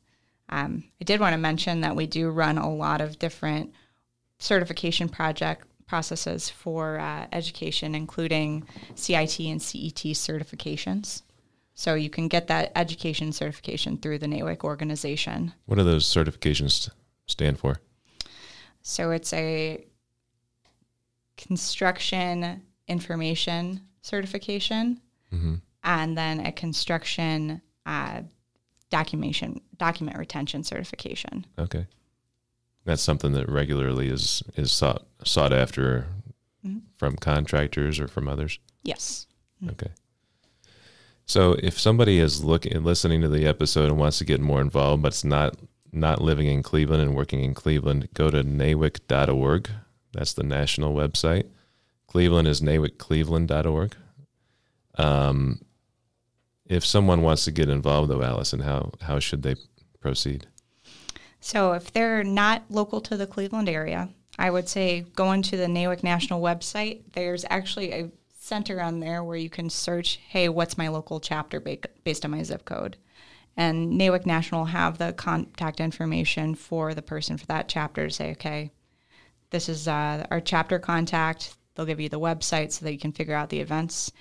Um, 0.49 0.83
I 1.01 1.03
did 1.03 1.19
want 1.19 1.33
to 1.33 1.37
mention 1.39 1.81
that 1.81 1.95
we 1.95 2.05
do 2.05 2.29
run 2.29 2.57
a 2.57 2.73
lot 2.73 3.01
of 3.01 3.17
different 3.17 3.73
certification 4.37 5.09
project 5.09 5.65
processes 5.87 6.49
for 6.49 6.99
uh, 6.99 7.27
education, 7.31 7.95
including 7.95 8.65
CIT 8.95 9.39
and 9.39 9.61
CET 9.61 10.03
certifications. 10.13 11.23
So 11.75 11.95
you 11.95 12.09
can 12.09 12.27
get 12.27 12.47
that 12.47 12.71
education 12.75 13.31
certification 13.31 13.97
through 13.97 14.19
the 14.19 14.27
NAWIC 14.27 14.63
organization. 14.63 15.53
What 15.65 15.77
do 15.77 15.83
those 15.83 16.05
certifications 16.05 16.89
stand 17.25 17.59
for? 17.59 17.79
So 18.83 19.11
it's 19.11 19.33
a 19.33 19.85
construction 21.37 22.61
information 22.87 23.81
certification, 24.01 25.01
mm-hmm. 25.33 25.55
and 25.83 26.17
then 26.17 26.45
a 26.45 26.51
construction 26.51 27.61
uh, 27.85 28.21
documentation 28.89 29.61
document 29.77 30.17
retention 30.17 30.63
certification. 30.63 31.45
Okay, 31.57 31.87
that's 32.85 33.01
something 33.01 33.31
that 33.33 33.49
regularly 33.49 34.09
is 34.09 34.43
is 34.55 34.71
sought 34.71 35.07
sought 35.23 35.53
after 35.53 36.07
mm-hmm. 36.65 36.79
from 36.97 37.15
contractors 37.15 37.99
or 37.99 38.07
from 38.07 38.27
others. 38.27 38.59
Yes. 38.83 39.27
Mm-hmm. 39.61 39.71
Okay. 39.71 39.91
So 41.25 41.55
if 41.63 41.79
somebody 41.79 42.19
is 42.19 42.43
looking 42.43 42.83
listening 42.83 43.21
to 43.21 43.29
the 43.29 43.47
episode 43.47 43.85
and 43.85 43.97
wants 43.97 44.17
to 44.17 44.25
get 44.25 44.41
more 44.41 44.59
involved, 44.59 45.01
but 45.01 45.13
it's 45.13 45.23
not 45.23 45.55
not 45.93 46.21
living 46.21 46.47
in 46.47 46.63
Cleveland 46.63 47.01
and 47.01 47.15
working 47.15 47.43
in 47.43 47.53
Cleveland, 47.53 48.09
go 48.13 48.29
to 48.29 48.43
nawic.org. 48.43 49.69
That's 50.13 50.33
the 50.33 50.43
national 50.43 50.93
website. 50.93 51.45
Cleveland 52.07 52.47
is 52.47 52.61
nawiccleveland.org. 52.61 53.95
Um, 54.95 55.61
if 56.65 56.85
someone 56.85 57.21
wants 57.21 57.45
to 57.45 57.51
get 57.51 57.69
involved, 57.69 58.09
though, 58.09 58.23
Allison, 58.23 58.61
how 58.61 58.91
how 59.01 59.19
should 59.19 59.43
they 59.43 59.55
proceed? 59.99 60.47
So, 61.39 61.73
if 61.73 61.91
they're 61.91 62.23
not 62.23 62.63
local 62.69 63.01
to 63.01 63.17
the 63.17 63.27
Cleveland 63.27 63.67
area, 63.67 64.09
I 64.37 64.49
would 64.49 64.69
say 64.69 65.01
go 65.15 65.31
into 65.31 65.57
the 65.57 65.65
NAWIC 65.65 66.03
National 66.03 66.41
website. 66.41 67.01
There's 67.13 67.45
actually 67.49 67.91
a 67.91 68.11
center 68.37 68.81
on 68.81 68.99
there 68.99 69.23
where 69.23 69.37
you 69.37 69.49
can 69.49 69.69
search, 69.69 70.19
"Hey, 70.27 70.47
what's 70.49 70.77
my 70.77 70.87
local 70.87 71.19
chapter 71.19 71.59
based 71.59 72.23
on 72.23 72.31
my 72.31 72.43
zip 72.43 72.65
code?" 72.65 72.97
And 73.55 73.99
NAWIC 73.99 74.25
National 74.25 74.65
have 74.65 74.97
the 74.97 75.13
contact 75.13 75.79
information 75.79 76.55
for 76.55 76.93
the 76.93 77.01
person 77.01 77.37
for 77.37 77.45
that 77.47 77.69
chapter 77.69 78.07
to 78.07 78.13
say, 78.13 78.31
"Okay, 78.31 78.71
this 79.51 79.69
is 79.69 79.87
uh, 79.87 80.25
our 80.31 80.41
chapter 80.41 80.79
contact." 80.79 81.55
They'll 81.75 81.85
give 81.85 81.99
you 81.99 82.09
the 82.09 82.19
website 82.19 82.71
so 82.71 82.85
that 82.85 82.93
you 82.93 82.99
can 82.99 83.11
figure 83.11 83.35
out 83.35 83.49
the 83.49 83.59
events 83.59 84.11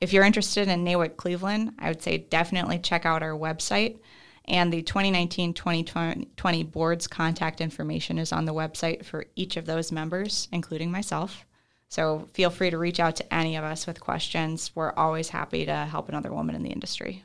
if 0.00 0.12
you're 0.12 0.24
interested 0.24 0.68
in 0.68 0.84
NAWIC 0.84 1.16
Cleveland, 1.16 1.74
I 1.78 1.88
would 1.88 2.02
say 2.02 2.18
definitely 2.18 2.78
check 2.78 3.04
out 3.04 3.22
our 3.22 3.36
website. 3.38 3.98
And 4.46 4.72
the 4.72 4.82
2019 4.82 5.52
2020 5.54 6.62
board's 6.64 7.06
contact 7.06 7.60
information 7.60 8.18
is 8.18 8.32
on 8.32 8.46
the 8.46 8.54
website 8.54 9.04
for 9.04 9.26
each 9.36 9.56
of 9.56 9.66
those 9.66 9.92
members, 9.92 10.48
including 10.50 10.90
myself. 10.90 11.44
So 11.88 12.28
feel 12.32 12.50
free 12.50 12.70
to 12.70 12.78
reach 12.78 12.98
out 12.98 13.16
to 13.16 13.34
any 13.34 13.56
of 13.56 13.64
us 13.64 13.86
with 13.86 14.00
questions. 14.00 14.70
We're 14.74 14.92
always 14.92 15.28
happy 15.28 15.66
to 15.66 15.74
help 15.74 16.08
another 16.08 16.32
woman 16.32 16.54
in 16.54 16.62
the 16.62 16.70
industry. 16.70 17.24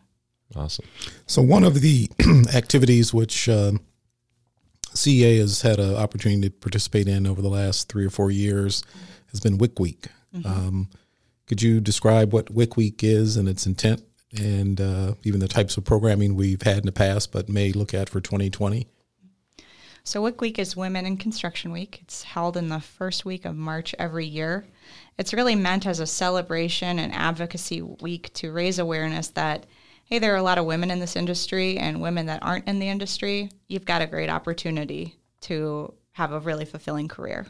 Awesome. 0.55 0.85
So, 1.25 1.41
one 1.41 1.63
of 1.63 1.81
the 1.81 2.09
activities 2.53 3.13
which 3.13 3.49
uh, 3.49 3.73
CEA 4.93 5.39
has 5.39 5.61
had 5.61 5.79
an 5.79 5.95
opportunity 5.95 6.49
to 6.49 6.49
participate 6.49 7.07
in 7.07 7.25
over 7.27 7.41
the 7.41 7.49
last 7.49 7.89
three 7.89 8.05
or 8.05 8.09
four 8.09 8.31
years 8.31 8.83
has 9.31 9.39
been 9.39 9.57
WIC 9.57 9.79
Week. 9.79 10.07
Mm-hmm. 10.35 10.47
Um, 10.47 10.89
could 11.47 11.61
you 11.61 11.79
describe 11.79 12.33
what 12.33 12.49
WIC 12.49 12.77
Week 12.77 13.03
is 13.03 13.37
and 13.37 13.47
its 13.47 13.65
intent, 13.65 14.03
and 14.37 14.79
uh, 14.79 15.15
even 15.23 15.39
the 15.39 15.47
types 15.47 15.77
of 15.77 15.83
programming 15.83 16.35
we've 16.35 16.61
had 16.61 16.77
in 16.77 16.85
the 16.85 16.91
past, 16.91 17.31
but 17.31 17.49
may 17.49 17.71
look 17.71 17.93
at 17.93 18.09
for 18.09 18.21
2020? 18.21 18.87
So, 20.03 20.21
WIC 20.21 20.39
Week 20.39 20.59
is 20.59 20.75
Women 20.75 21.05
in 21.05 21.17
Construction 21.17 21.71
Week. 21.71 21.99
It's 22.03 22.23
held 22.23 22.57
in 22.57 22.69
the 22.69 22.79
first 22.79 23.25
week 23.25 23.43
of 23.43 23.55
March 23.55 23.95
every 23.97 24.25
year. 24.25 24.65
It's 25.17 25.33
really 25.33 25.55
meant 25.55 25.87
as 25.87 25.99
a 25.99 26.05
celebration 26.05 26.99
and 26.99 27.11
advocacy 27.11 27.81
week 27.81 28.31
to 28.35 28.51
raise 28.51 28.77
awareness 28.77 29.29
that, 29.29 29.65
hey, 30.05 30.19
there 30.19 30.33
are 30.33 30.37
a 30.37 30.43
lot 30.43 30.59
of 30.59 30.65
women 30.65 30.91
in 30.91 30.99
this 30.99 31.15
industry 31.15 31.79
and 31.79 31.99
women 31.99 32.27
that 32.27 32.43
aren't 32.43 32.67
in 32.67 32.77
the 32.77 32.87
industry. 32.87 33.49
You've 33.67 33.85
got 33.85 34.03
a 34.03 34.07
great 34.07 34.29
opportunity 34.29 35.15
to 35.41 35.93
have 36.11 36.31
a 36.31 36.39
really 36.39 36.65
fulfilling 36.65 37.07
career. 37.07 37.47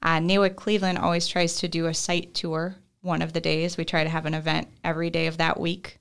Uh, 0.00 0.48
Cleveland 0.56 0.98
always 0.98 1.26
tries 1.26 1.56
to 1.56 1.68
do 1.68 1.86
a 1.86 1.94
site 1.94 2.34
tour 2.34 2.76
one 3.02 3.20
of 3.20 3.32
the 3.32 3.40
days. 3.40 3.76
We 3.76 3.84
try 3.84 4.04
to 4.04 4.10
have 4.10 4.26
an 4.26 4.34
event 4.34 4.68
every 4.84 5.10
day 5.10 5.26
of 5.26 5.38
that 5.38 5.58
week. 5.58 5.98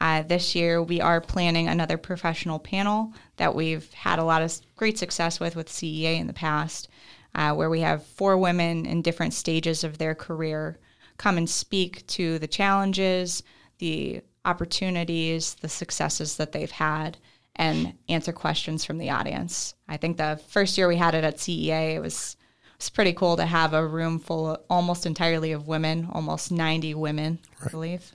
Uh, 0.00 0.22
this 0.22 0.54
year, 0.54 0.80
we 0.80 1.00
are 1.00 1.20
planning 1.20 1.68
another 1.68 1.96
professional 1.96 2.60
panel 2.60 3.12
that 3.36 3.54
we've 3.54 3.92
had 3.94 4.20
a 4.20 4.24
lot 4.24 4.42
of 4.42 4.60
great 4.76 4.96
success 4.96 5.40
with 5.40 5.56
with 5.56 5.68
CEA 5.68 6.20
in 6.20 6.26
the 6.28 6.32
past, 6.32 6.88
uh, 7.34 7.52
where 7.52 7.70
we 7.70 7.80
have 7.80 8.06
four 8.06 8.38
women 8.38 8.86
in 8.86 9.02
different 9.02 9.34
stages 9.34 9.82
of 9.82 9.98
their 9.98 10.14
career 10.14 10.78
come 11.16 11.36
and 11.36 11.50
speak 11.50 12.06
to 12.06 12.38
the 12.38 12.46
challenges, 12.46 13.42
the 13.78 14.22
opportunities, 14.44 15.54
the 15.54 15.68
successes 15.68 16.36
that 16.36 16.52
they've 16.52 16.70
had, 16.70 17.16
and 17.56 17.94
answer 18.08 18.32
questions 18.32 18.84
from 18.84 18.98
the 18.98 19.10
audience. 19.10 19.74
I 19.88 19.96
think 19.96 20.16
the 20.16 20.40
first 20.48 20.76
year 20.76 20.88
we 20.88 20.96
had 20.96 21.14
it 21.14 21.24
at 21.24 21.36
CEA, 21.36 21.94
it 21.94 22.00
was 22.00 22.36
it's 22.76 22.90
pretty 22.90 23.12
cool 23.12 23.36
to 23.36 23.46
have 23.46 23.72
a 23.72 23.86
room 23.86 24.18
full 24.18 24.50
of 24.50 24.60
almost 24.68 25.06
entirely 25.06 25.52
of 25.52 25.68
women, 25.68 26.08
almost 26.12 26.50
90 26.50 26.94
women, 26.94 27.38
right. 27.60 27.68
I 27.68 27.70
believe. 27.70 28.12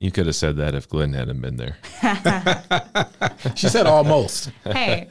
You 0.00 0.10
could 0.10 0.26
have 0.26 0.34
said 0.34 0.56
that 0.56 0.74
if 0.74 0.88
Glenn 0.88 1.12
hadn't 1.12 1.40
been 1.40 1.56
there. 1.56 1.76
she 3.54 3.68
said 3.68 3.86
almost. 3.86 4.50
hey, 4.64 5.06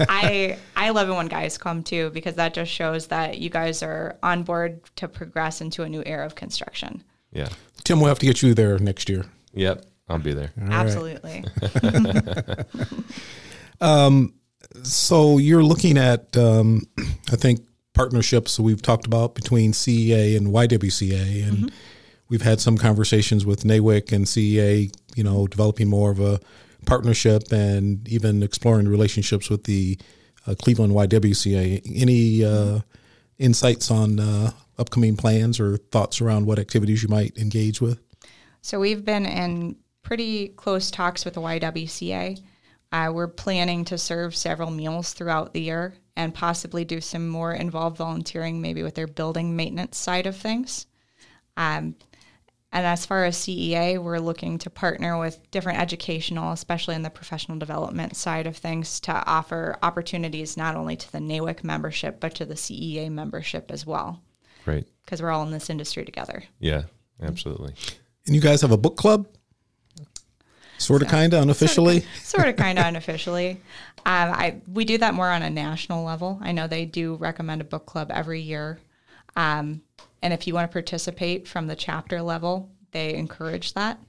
I 0.00 0.58
I 0.74 0.90
love 0.90 1.10
it 1.10 1.12
when 1.12 1.26
guys 1.26 1.58
come 1.58 1.82
too 1.82 2.08
because 2.14 2.36
that 2.36 2.54
just 2.54 2.72
shows 2.72 3.08
that 3.08 3.38
you 3.38 3.50
guys 3.50 3.82
are 3.82 4.16
on 4.22 4.42
board 4.42 4.80
to 4.96 5.08
progress 5.08 5.60
into 5.60 5.82
a 5.82 5.90
new 5.90 6.02
era 6.06 6.24
of 6.24 6.36
construction. 6.36 7.04
Yeah. 7.32 7.50
Tim, 7.84 8.00
we'll 8.00 8.08
have 8.08 8.18
to 8.20 8.26
get 8.26 8.42
you 8.42 8.54
there 8.54 8.78
next 8.78 9.10
year. 9.10 9.26
Yep, 9.52 9.84
I'll 10.10 10.18
be 10.18 10.34
there. 10.34 10.50
All 10.60 10.72
Absolutely. 10.72 11.44
Right. 11.82 12.66
um, 13.80 14.34
so 14.82 15.38
you're 15.38 15.62
looking 15.62 15.96
at, 15.96 16.36
um, 16.36 16.82
I 17.30 17.36
think, 17.36 17.60
partnerships 17.94 18.58
we've 18.58 18.82
talked 18.82 19.06
about 19.06 19.34
between 19.34 19.72
CEA 19.72 20.36
and 20.36 20.48
YWCA, 20.48 21.48
and 21.48 21.56
mm-hmm. 21.56 21.66
we've 22.28 22.42
had 22.42 22.60
some 22.60 22.76
conversations 22.76 23.46
with 23.46 23.62
NAWIC 23.62 24.12
and 24.12 24.26
CEA. 24.26 24.92
You 25.14 25.24
know, 25.24 25.46
developing 25.46 25.88
more 25.88 26.10
of 26.10 26.20
a 26.20 26.40
partnership 26.86 27.52
and 27.52 28.06
even 28.08 28.42
exploring 28.42 28.88
relationships 28.88 29.48
with 29.48 29.64
the 29.64 29.98
uh, 30.46 30.54
Cleveland 30.60 30.92
YWCA. 30.92 31.82
Any 31.94 32.44
uh, 32.44 32.80
insights 33.38 33.90
on 33.90 34.18
uh, 34.18 34.50
upcoming 34.78 35.16
plans 35.16 35.60
or 35.60 35.76
thoughts 35.76 36.20
around 36.20 36.46
what 36.46 36.58
activities 36.58 37.02
you 37.02 37.08
might 37.08 37.36
engage 37.38 37.80
with? 37.80 38.00
So 38.62 38.80
we've 38.80 39.04
been 39.04 39.26
in 39.26 39.76
pretty 40.02 40.48
close 40.48 40.90
talks 40.90 41.24
with 41.24 41.34
the 41.34 41.40
YWCA. 41.40 42.40
Uh, 42.92 43.10
we're 43.12 43.28
planning 43.28 43.84
to 43.84 43.96
serve 43.96 44.34
several 44.34 44.70
meals 44.70 45.12
throughout 45.12 45.52
the 45.52 45.60
year 45.60 45.94
and 46.16 46.34
possibly 46.34 46.84
do 46.84 47.00
some 47.00 47.28
more 47.28 47.52
involved 47.52 47.96
volunteering, 47.96 48.60
maybe 48.60 48.82
with 48.82 48.94
their 48.94 49.06
building 49.06 49.54
maintenance 49.56 49.96
side 49.96 50.26
of 50.26 50.36
things. 50.36 50.86
Um, 51.56 51.94
and 52.72 52.86
as 52.86 53.04
far 53.04 53.24
as 53.24 53.36
CEA, 53.36 53.98
we're 53.98 54.18
looking 54.18 54.58
to 54.58 54.70
partner 54.70 55.18
with 55.18 55.50
different 55.50 55.80
educational, 55.80 56.52
especially 56.52 56.94
in 56.94 57.02
the 57.02 57.10
professional 57.10 57.58
development 57.58 58.16
side 58.16 58.46
of 58.46 58.56
things, 58.56 59.00
to 59.00 59.12
offer 59.26 59.76
opportunities 59.82 60.56
not 60.56 60.76
only 60.76 60.96
to 60.96 61.12
the 61.12 61.18
NAWIC 61.18 61.64
membership, 61.64 62.20
but 62.20 62.34
to 62.36 62.44
the 62.44 62.54
CEA 62.54 63.10
membership 63.10 63.70
as 63.72 63.84
well. 63.84 64.22
Great. 64.64 64.86
Because 65.04 65.20
we're 65.20 65.30
all 65.30 65.42
in 65.42 65.50
this 65.50 65.68
industry 65.68 66.04
together. 66.04 66.44
Yeah, 66.60 66.82
absolutely. 67.20 67.74
And 68.26 68.36
you 68.36 68.40
guys 68.40 68.60
have 68.62 68.72
a 68.72 68.76
book 68.76 68.96
club? 68.96 69.26
Sort 70.80 71.02
of, 71.02 71.08
kind 71.08 71.34
of 71.34 71.42
unofficially. 71.42 72.06
Sort 72.22 72.48
of, 72.48 72.56
kind 72.56 72.78
of 72.78 72.86
unofficially. 72.86 73.60
Um, 74.06 74.30
I 74.30 74.62
we 74.66 74.86
do 74.86 74.96
that 74.96 75.12
more 75.12 75.28
on 75.28 75.42
a 75.42 75.50
national 75.50 76.04
level. 76.06 76.38
I 76.40 76.52
know 76.52 76.66
they 76.66 76.86
do 76.86 77.16
recommend 77.16 77.60
a 77.60 77.64
book 77.64 77.84
club 77.84 78.10
every 78.10 78.40
year, 78.40 78.78
um, 79.36 79.82
and 80.22 80.32
if 80.32 80.46
you 80.46 80.54
want 80.54 80.70
to 80.70 80.72
participate 80.72 81.46
from 81.46 81.66
the 81.66 81.76
chapter 81.76 82.22
level, 82.22 82.70
they 82.92 83.12
encourage 83.12 83.74
that. 83.74 84.00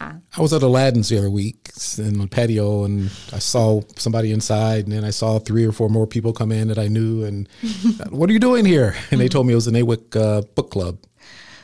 I 0.00 0.40
was 0.40 0.52
at 0.52 0.62
Aladdin's 0.62 1.08
the 1.08 1.18
other 1.18 1.30
week 1.30 1.70
in 1.98 2.18
the 2.18 2.26
patio, 2.26 2.84
and 2.84 3.04
I 3.32 3.38
saw 3.38 3.82
somebody 3.96 4.32
inside, 4.32 4.84
and 4.84 4.92
then 4.92 5.04
I 5.04 5.10
saw 5.10 5.38
three 5.38 5.64
or 5.64 5.72
four 5.72 5.88
more 5.88 6.06
people 6.06 6.32
come 6.32 6.52
in 6.52 6.68
that 6.68 6.78
I 6.78 6.88
knew. 6.88 7.24
And 7.24 7.48
what 8.10 8.28
are 8.28 8.32
you 8.32 8.38
doing 8.38 8.64
here? 8.64 8.94
And 9.10 9.20
they 9.20 9.28
told 9.28 9.46
me 9.46 9.52
it 9.52 9.56
was 9.56 9.68
an 9.68 9.74
NAWIC 9.74 10.16
uh, 10.16 10.42
book 10.54 10.70
club. 10.70 10.98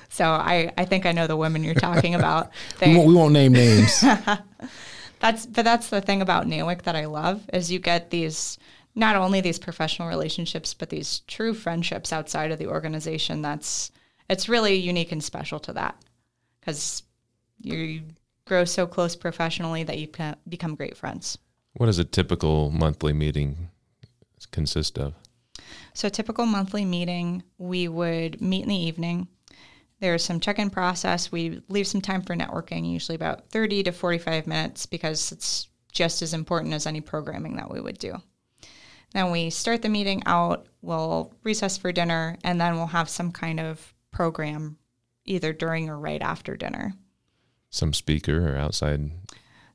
So 0.09 0.25
I, 0.25 0.73
I 0.77 0.85
think 0.85 1.07
I 1.07 1.13
know 1.13 1.27
the 1.27 1.37
women 1.37 1.63
you're 1.65 1.75
talking 1.75 2.15
about. 2.15 2.51
They, 2.79 2.89
we, 2.93 2.97
won't, 2.97 3.09
we 3.09 3.15
won't 3.15 3.33
name 3.33 3.53
names. 3.53 4.01
that's 5.21 5.47
but 5.47 5.65
that's 5.65 5.89
the 5.89 6.01
thing 6.01 6.23
about 6.23 6.47
NAWIC 6.47 6.83
that 6.83 6.97
I 6.97 7.07
love 7.07 7.43
is 7.53 7.71
you 7.71 7.79
get 7.79 8.11
these 8.11 8.59
not 8.95 9.17
only 9.17 9.41
these 9.41 9.59
professional 9.59 10.09
relationships 10.09 10.75
but 10.75 10.91
these 10.91 11.21
true 11.21 11.55
friendships 11.55 12.13
outside 12.13 12.51
of 12.51 12.59
the 12.59 12.67
organization. 12.67 13.43
That's 13.43 13.93
it's 14.29 14.49
really 14.49 14.75
unique 14.75 15.13
and 15.13 15.23
special 15.23 15.59
to 15.61 15.73
that 15.75 15.97
because 16.61 17.03
you 17.61 18.03
grow 18.47 18.65
so 18.65 18.87
close 18.87 19.15
professionally 19.15 19.85
that 19.85 19.99
you 19.99 20.09
become 20.49 20.75
great 20.75 20.97
friends. 20.97 21.39
What 21.75 21.87
does 21.87 21.99
a 21.99 22.05
typical 22.05 22.71
monthly 22.71 23.13
meeting 23.13 23.69
consist 24.51 24.99
of? 24.99 25.15
So, 25.95 26.09
a 26.09 26.11
typical 26.11 26.47
monthly 26.47 26.85
meeting, 26.85 27.43
we 27.59 27.89
would 27.89 28.41
meet 28.41 28.63
in 28.63 28.69
the 28.69 28.77
evening. 28.77 29.29
There's 30.01 30.25
some 30.25 30.41
check 30.41 30.59
in 30.59 30.71
process. 30.71 31.33
We 31.33 31.63
leave 31.69 31.87
some 31.87 32.01
time 32.01 32.23
for 32.23 32.37
networking, 32.37 32.91
usually 32.91 33.17
about 33.17 33.51
30 33.51 33.85
to 33.85 33.93
45 33.93 34.47
minutes, 34.47 34.87
because 34.87 35.33
it's 35.33 35.69
just 35.93 36.23
as 36.23 36.35
important 36.35 36.75
as 36.75 36.87
any 36.87 37.01
programming 37.01 37.57
that 37.57 37.71
we 37.71 37.81
would 37.81 37.99
do. 37.99 38.17
Then 39.13 39.31
we 39.31 39.51
start 39.51 39.83
the 39.83 39.89
meeting 39.89 40.23
out, 40.27 40.67
we'll 40.83 41.33
recess 41.43 41.77
for 41.77 41.93
dinner, 41.93 42.37
and 42.45 42.61
then 42.61 42.77
we'll 42.77 42.87
have 42.87 43.09
some 43.09 43.33
kind 43.33 43.59
of 43.59 43.95
program 44.11 44.77
either 45.25 45.53
during 45.53 45.89
or 45.89 45.99
right 45.99 46.23
after 46.23 46.57
dinner 46.57 46.95
some 47.71 47.93
speaker 47.93 48.49
or 48.49 48.57
outside 48.57 49.11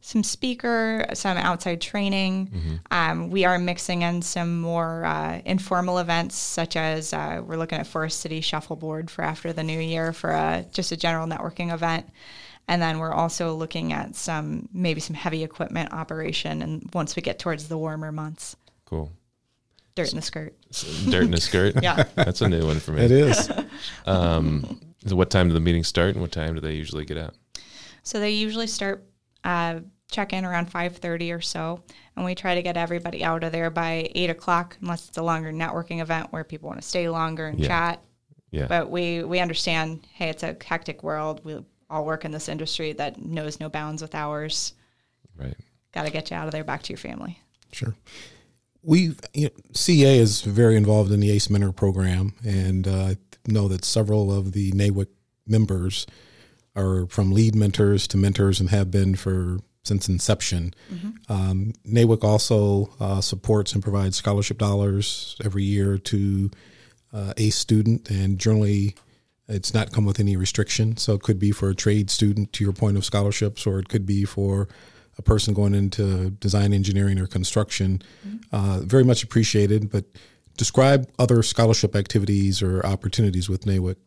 some 0.03 0.21
speaker, 0.21 1.05
some 1.13 1.37
outside 1.37 1.79
training. 1.79 2.47
Mm-hmm. 2.47 2.75
Um, 2.91 3.29
we 3.29 3.45
are 3.45 3.57
mixing 3.57 4.01
in 4.01 4.21
some 4.21 4.59
more 4.59 5.05
uh, 5.05 5.41
informal 5.45 5.97
events, 5.97 6.35
such 6.35 6.75
as 6.75 7.13
uh, 7.13 7.41
we're 7.43 7.55
looking 7.55 7.79
at 7.79 7.87
Forest 7.87 8.19
City 8.19 8.41
Shuffleboard 8.41 9.09
for 9.09 9.21
after 9.21 9.53
the 9.53 9.63
new 9.63 9.79
year 9.79 10.11
for 10.11 10.31
a, 10.31 10.65
just 10.73 10.91
a 10.91 10.97
general 10.97 11.25
networking 11.25 11.73
event. 11.73 12.05
And 12.67 12.81
then 12.81 12.99
we're 12.99 13.13
also 13.13 13.55
looking 13.55 13.93
at 13.93 14.17
some 14.17 14.67
maybe 14.73 14.99
some 14.99 15.15
heavy 15.15 15.41
equipment 15.41 15.93
operation. 15.93 16.61
And 16.61 16.89
once 16.93 17.15
we 17.15 17.21
get 17.21 17.39
towards 17.39 17.69
the 17.69 17.77
warmer 17.77 18.11
months, 18.11 18.57
cool. 18.83 19.09
Dirt 19.95 20.11
in 20.11 20.17
the 20.17 20.21
skirt. 20.21 20.53
Dirt 21.09 21.23
in 21.23 21.31
the 21.31 21.39
skirt. 21.39 21.75
yeah, 21.81 22.03
that's 22.15 22.41
a 22.41 22.49
new 22.49 22.65
one 22.65 22.79
for 22.81 22.91
me. 22.91 23.05
It 23.05 23.11
is. 23.11 23.49
Um, 24.05 24.81
so 25.05 25.15
what 25.15 25.29
time 25.29 25.47
do 25.47 25.53
the 25.53 25.59
meetings 25.61 25.87
start, 25.87 26.11
and 26.11 26.21
what 26.21 26.31
time 26.31 26.55
do 26.55 26.59
they 26.59 26.73
usually 26.73 27.05
get 27.05 27.17
out? 27.17 27.35
So 28.03 28.19
they 28.19 28.31
usually 28.31 28.67
start 28.67 29.05
uh, 29.43 29.79
check 30.11 30.33
in 30.33 30.45
around 30.45 30.71
5.30 30.71 31.35
or 31.35 31.41
so 31.41 31.83
and 32.15 32.25
we 32.25 32.35
try 32.35 32.55
to 32.55 32.61
get 32.61 32.77
everybody 32.77 33.23
out 33.23 33.43
of 33.43 33.51
there 33.51 33.69
by 33.69 34.09
8 34.13 34.29
o'clock 34.29 34.77
unless 34.81 35.07
it's 35.07 35.17
a 35.17 35.23
longer 35.23 35.51
networking 35.51 36.01
event 36.01 36.31
where 36.31 36.43
people 36.43 36.69
want 36.69 36.81
to 36.81 36.87
stay 36.87 37.09
longer 37.09 37.47
and 37.47 37.59
yeah. 37.59 37.67
chat. 37.67 38.03
Yeah. 38.51 38.67
but 38.67 38.91
we 38.91 39.23
we 39.23 39.39
understand 39.39 40.05
hey 40.13 40.29
it's 40.29 40.43
a 40.43 40.55
hectic 40.63 41.01
world. 41.01 41.41
We 41.43 41.57
all 41.89 42.05
work 42.05 42.23
in 42.23 42.31
this 42.31 42.47
industry 42.47 42.93
that 42.93 43.19
knows 43.19 43.59
no 43.59 43.67
bounds 43.67 44.01
with 44.01 44.13
hours. 44.13 44.73
Right. 45.35 45.55
Got 45.91 46.05
to 46.05 46.11
get 46.11 46.29
you 46.29 46.37
out 46.37 46.45
of 46.45 46.51
there 46.51 46.63
back 46.63 46.83
to 46.83 46.89
your 46.89 46.97
family. 46.97 47.39
Sure. 47.71 47.95
We 48.83 49.15
you 49.33 49.45
know, 49.45 49.49
CA 49.73 50.19
is 50.19 50.41
very 50.41 50.75
involved 50.75 51.11
in 51.11 51.19
the 51.19 51.31
ACE 51.31 51.49
Mentor 51.49 51.71
program, 51.71 52.33
and 52.45 52.87
uh, 52.87 52.91
I 52.91 53.17
know 53.47 53.67
that 53.69 53.85
several 53.85 54.31
of 54.31 54.51
the 54.51 54.71
NAWIC 54.73 55.07
members 55.47 56.05
are 56.75 57.07
from 57.07 57.31
lead 57.31 57.55
mentors 57.55 58.07
to 58.07 58.17
mentors 58.17 58.59
and 58.59 58.69
have 58.69 58.89
been 58.91 59.15
for 59.15 59.59
since 59.83 60.07
inception. 60.07 60.73
Mm-hmm. 60.91 61.31
Um, 61.31 61.73
NAWIC 61.85 62.23
also 62.23 62.89
uh, 62.99 63.21
supports 63.21 63.73
and 63.73 63.83
provides 63.83 64.15
scholarship 64.15 64.57
dollars 64.57 65.35
every 65.43 65.63
year 65.63 65.97
to 65.97 66.49
uh, 67.11 67.33
a 67.37 67.49
student, 67.49 68.09
and 68.09 68.39
generally 68.39 68.95
it's 69.47 69.73
not 69.73 69.91
come 69.91 70.05
with 70.05 70.19
any 70.19 70.37
restriction. 70.37 70.97
So 70.97 71.13
it 71.13 71.21
could 71.21 71.37
be 71.37 71.51
for 71.51 71.69
a 71.69 71.75
trade 71.75 72.09
student, 72.09 72.53
to 72.53 72.63
your 72.63 72.73
point 72.73 72.97
of 72.97 73.03
scholarships, 73.03 73.67
or 73.67 73.79
it 73.79 73.89
could 73.89 74.05
be 74.05 74.23
for 74.23 74.69
a 75.17 75.21
person 75.21 75.53
going 75.53 75.75
into 75.75 76.31
design 76.31 76.73
engineering 76.73 77.19
or 77.19 77.27
construction. 77.27 78.01
Mm-hmm. 78.25 78.37
Uh, 78.51 78.79
very 78.79 79.03
much 79.03 79.21
appreciated, 79.21 79.91
but 79.91 80.05
describe 80.57 81.09
other 81.19 81.43
scholarship 81.43 81.95
activities 81.95 82.61
or 82.61 82.85
opportunities 82.85 83.49
with 83.49 83.65
NAWIC. 83.65 83.97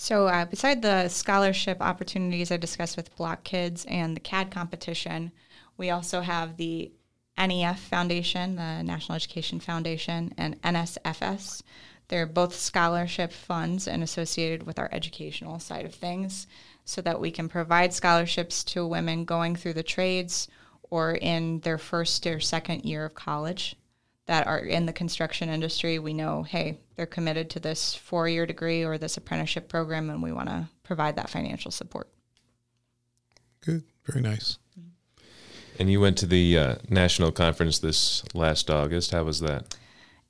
So, 0.00 0.28
uh, 0.28 0.44
beside 0.44 0.80
the 0.80 1.08
scholarship 1.08 1.78
opportunities 1.80 2.52
I 2.52 2.56
discussed 2.56 2.96
with 2.96 3.16
Block 3.16 3.42
Kids 3.42 3.84
and 3.88 4.14
the 4.14 4.20
CAD 4.20 4.48
competition, 4.48 5.32
we 5.76 5.90
also 5.90 6.20
have 6.20 6.56
the 6.56 6.92
NEF 7.36 7.80
Foundation, 7.80 8.54
the 8.54 8.84
National 8.84 9.16
Education 9.16 9.58
Foundation, 9.58 10.32
and 10.38 10.62
NSFS. 10.62 11.62
They're 12.06 12.26
both 12.26 12.54
scholarship 12.54 13.32
funds 13.32 13.88
and 13.88 14.04
associated 14.04 14.62
with 14.62 14.78
our 14.78 14.88
educational 14.92 15.58
side 15.58 15.84
of 15.84 15.96
things 15.96 16.46
so 16.84 17.00
that 17.02 17.20
we 17.20 17.32
can 17.32 17.48
provide 17.48 17.92
scholarships 17.92 18.62
to 18.64 18.86
women 18.86 19.24
going 19.24 19.56
through 19.56 19.74
the 19.74 19.82
trades 19.82 20.46
or 20.90 21.10
in 21.10 21.58
their 21.60 21.76
first 21.76 22.24
or 22.24 22.38
second 22.38 22.84
year 22.84 23.04
of 23.04 23.16
college 23.16 23.74
that 24.28 24.46
are 24.46 24.58
in 24.58 24.84
the 24.84 24.92
construction 24.92 25.48
industry, 25.48 25.98
we 25.98 26.12
know, 26.12 26.42
hey, 26.42 26.78
they're 26.96 27.06
committed 27.06 27.48
to 27.50 27.60
this 27.60 27.94
four 27.94 28.28
year 28.28 28.46
degree 28.46 28.84
or 28.84 28.98
this 28.98 29.16
apprenticeship 29.16 29.68
program, 29.68 30.10
and 30.10 30.22
we 30.22 30.32
want 30.32 30.50
to 30.50 30.68
provide 30.84 31.16
that 31.16 31.30
financial 31.30 31.70
support. 31.70 32.08
Good. 33.62 33.84
Very 34.04 34.20
nice. 34.20 34.58
And 35.78 35.90
you 35.90 36.00
went 36.00 36.18
to 36.18 36.26
the 36.26 36.58
uh, 36.58 36.74
national 36.90 37.32
conference 37.32 37.78
this 37.78 38.22
last 38.34 38.70
August. 38.70 39.12
How 39.12 39.24
was 39.24 39.40
that? 39.40 39.76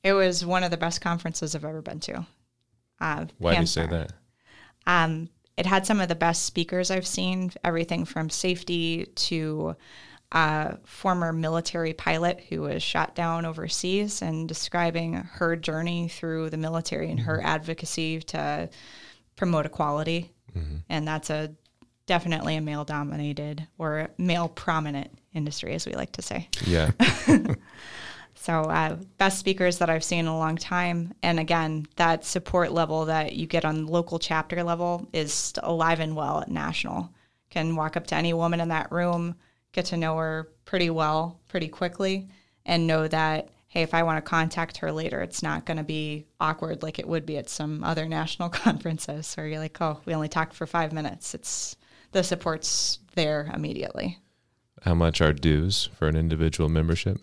It 0.05 0.13
was 0.13 0.47
one 0.47 0.63
of 0.63 0.71
the 0.71 0.77
best 0.77 1.01
conferences 1.01 1.57
I've 1.57 1.65
ever 1.65 1.83
been 1.83 2.01
to. 2.01 2.25
Uh, 3.01 3.27
Why 3.39 3.55
do 3.55 3.61
you 3.61 3.67
say 3.67 3.87
that? 3.87 4.13
Um, 4.87 5.29
it 5.57 5.67
had 5.67 5.87
some 5.87 6.01
of 6.01 6.09
the 6.09 6.15
best 6.15 6.45
speakers 6.45 6.93
I've 6.93 7.07
seen, 7.07 7.51
everything 7.65 8.05
from 8.05 8.31
safety 8.31 9.07
to 9.07 9.75
a 10.33 10.77
former 10.85 11.33
military 11.33 11.95
pilot 11.95 12.45
who 12.49 12.63
was 12.63 12.83
shot 12.83 13.15
down 13.15 13.47
overseas 13.47 14.21
and 14.21 14.47
describing 14.47 15.15
her 15.15 15.57
journey 15.57 16.09
through 16.09 16.51
the 16.51 16.57
military 16.57 17.11
and 17.11 17.21
her 17.21 17.39
mm-hmm. 17.39 17.47
advocacy 17.47 18.21
to 18.21 18.69
promote 19.37 19.65
equality. 19.65 20.33
Mm-hmm. 20.55 20.77
And 20.91 21.09
that's 21.09 21.31
a 21.31 21.55
definitely 22.07 22.57
a 22.57 22.61
male 22.61 22.85
dominated 22.85 23.67
or 23.79 24.09
male 24.19 24.49
prominent 24.49 25.11
industry, 25.33 25.75
as 25.75 25.87
we 25.87 25.93
like 25.93 26.13
to 26.13 26.23
say. 26.23 26.49
Yeah. 26.65 26.91
so, 28.35 28.63
uh, 28.63 28.97
best 29.17 29.39
speakers 29.39 29.79
that 29.79 29.89
I've 29.89 30.05
seen 30.05 30.21
in 30.21 30.27
a 30.27 30.37
long 30.37 30.57
time. 30.57 31.15
And 31.23 31.41
again, 31.41 31.87
that 31.97 32.25
support 32.25 32.73
level 32.73 33.07
that 33.07 33.35
you 33.35 33.47
get 33.47 33.65
on 33.65 33.87
local 33.87 34.19
chapter 34.19 34.63
level 34.63 35.09
is 35.15 35.55
alive 35.63 36.01
and 36.01 36.15
well 36.15 36.41
at 36.41 36.51
national. 36.51 37.11
Can 37.49 37.77
walk 37.77 37.97
up 37.97 38.07
to 38.09 38.15
any 38.15 38.35
woman 38.35 38.61
in 38.61 38.69
that 38.69 38.93
room 38.93 39.37
get 39.79 39.87
to 39.87 39.97
know 39.97 40.17
her 40.17 40.49
pretty 40.65 40.91
well 40.91 41.39
pretty 41.47 41.69
quickly 41.69 42.29
and 42.67 42.85
know 42.85 43.07
that 43.07 43.49
hey 43.69 43.83
if 43.83 43.95
i 43.95 44.03
want 44.03 44.17
to 44.17 44.29
contact 44.29 44.79
her 44.79 44.91
later 44.91 45.21
it's 45.21 45.41
not 45.41 45.65
going 45.65 45.77
to 45.77 45.85
be 45.85 46.27
awkward 46.41 46.83
like 46.83 46.99
it 46.99 47.07
would 47.07 47.25
be 47.25 47.39
at 47.39 47.49
some 47.49 47.85
other 47.85 48.09
national 48.09 48.49
conferences 48.65 49.33
where 49.37 49.47
you're 49.47 49.61
like 49.61 49.81
oh 49.81 50.01
we 50.05 50.15
only 50.15 50.29
talked 50.29 50.55
for 50.55 50.67
five 50.67 50.93
minutes. 50.93 51.33
It's 51.33 51.77
the 52.11 52.25
support's 52.25 52.99
there 53.15 53.51
immediately. 53.55 54.19
How 54.83 54.95
much 54.95 55.21
are 55.21 55.33
dues 55.33 55.91
for 55.95 56.09
an 56.09 56.17
individual 56.17 56.69
membership? 56.69 57.21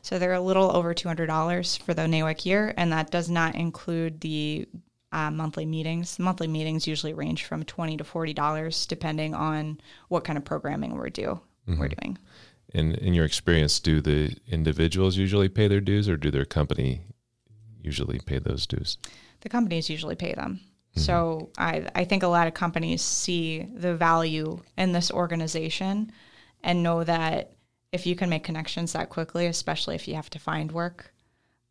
So 0.00 0.18
they're 0.18 0.32
a 0.32 0.40
little 0.40 0.74
over 0.74 0.94
$200 0.94 1.82
for 1.82 1.94
the 1.94 2.02
NAWIC 2.02 2.44
year, 2.44 2.74
and 2.76 2.92
that 2.92 3.10
does 3.10 3.30
not 3.30 3.54
include 3.54 4.20
the 4.20 4.68
uh, 5.12 5.30
monthly 5.30 5.64
meetings. 5.64 6.18
Monthly 6.18 6.46
meetings 6.46 6.86
usually 6.86 7.14
range 7.14 7.44
from 7.44 7.64
20 7.64 7.96
to 7.96 8.04
$40, 8.04 8.86
depending 8.86 9.34
on 9.34 9.80
what 10.08 10.24
kind 10.24 10.36
of 10.36 10.44
programming 10.44 10.94
we're 10.94 11.08
due 11.08 11.40
mm-hmm. 11.68 11.80
we're 11.80 11.88
doing. 11.88 12.18
In 12.72 12.94
in 12.94 13.14
your 13.14 13.24
experience, 13.24 13.80
do 13.80 14.00
the 14.00 14.36
individuals 14.48 15.16
usually 15.16 15.48
pay 15.48 15.68
their 15.68 15.80
dues, 15.80 16.08
or 16.08 16.16
do 16.16 16.30
their 16.30 16.44
company 16.44 17.02
usually 17.82 18.18
pay 18.18 18.38
those 18.38 18.66
dues? 18.66 18.98
The 19.40 19.48
companies 19.48 19.90
usually 19.90 20.16
pay 20.16 20.34
them. 20.34 20.60
Mm-hmm. 20.60 21.00
So 21.00 21.50
I 21.58 21.86
I 21.94 22.04
think 22.04 22.22
a 22.22 22.28
lot 22.28 22.46
of 22.46 22.54
companies 22.54 23.02
see 23.02 23.66
the 23.74 23.94
value 23.94 24.60
in 24.76 24.92
this 24.92 25.10
organization 25.10 26.12
and 26.62 26.82
know 26.82 27.04
that 27.04 27.52
if 27.92 28.06
you 28.06 28.16
can 28.16 28.28
make 28.28 28.42
connections 28.42 28.92
that 28.92 29.08
quickly, 29.08 29.46
especially 29.46 29.94
if 29.94 30.08
you 30.08 30.14
have 30.14 30.30
to 30.30 30.38
find 30.38 30.72
work, 30.72 31.12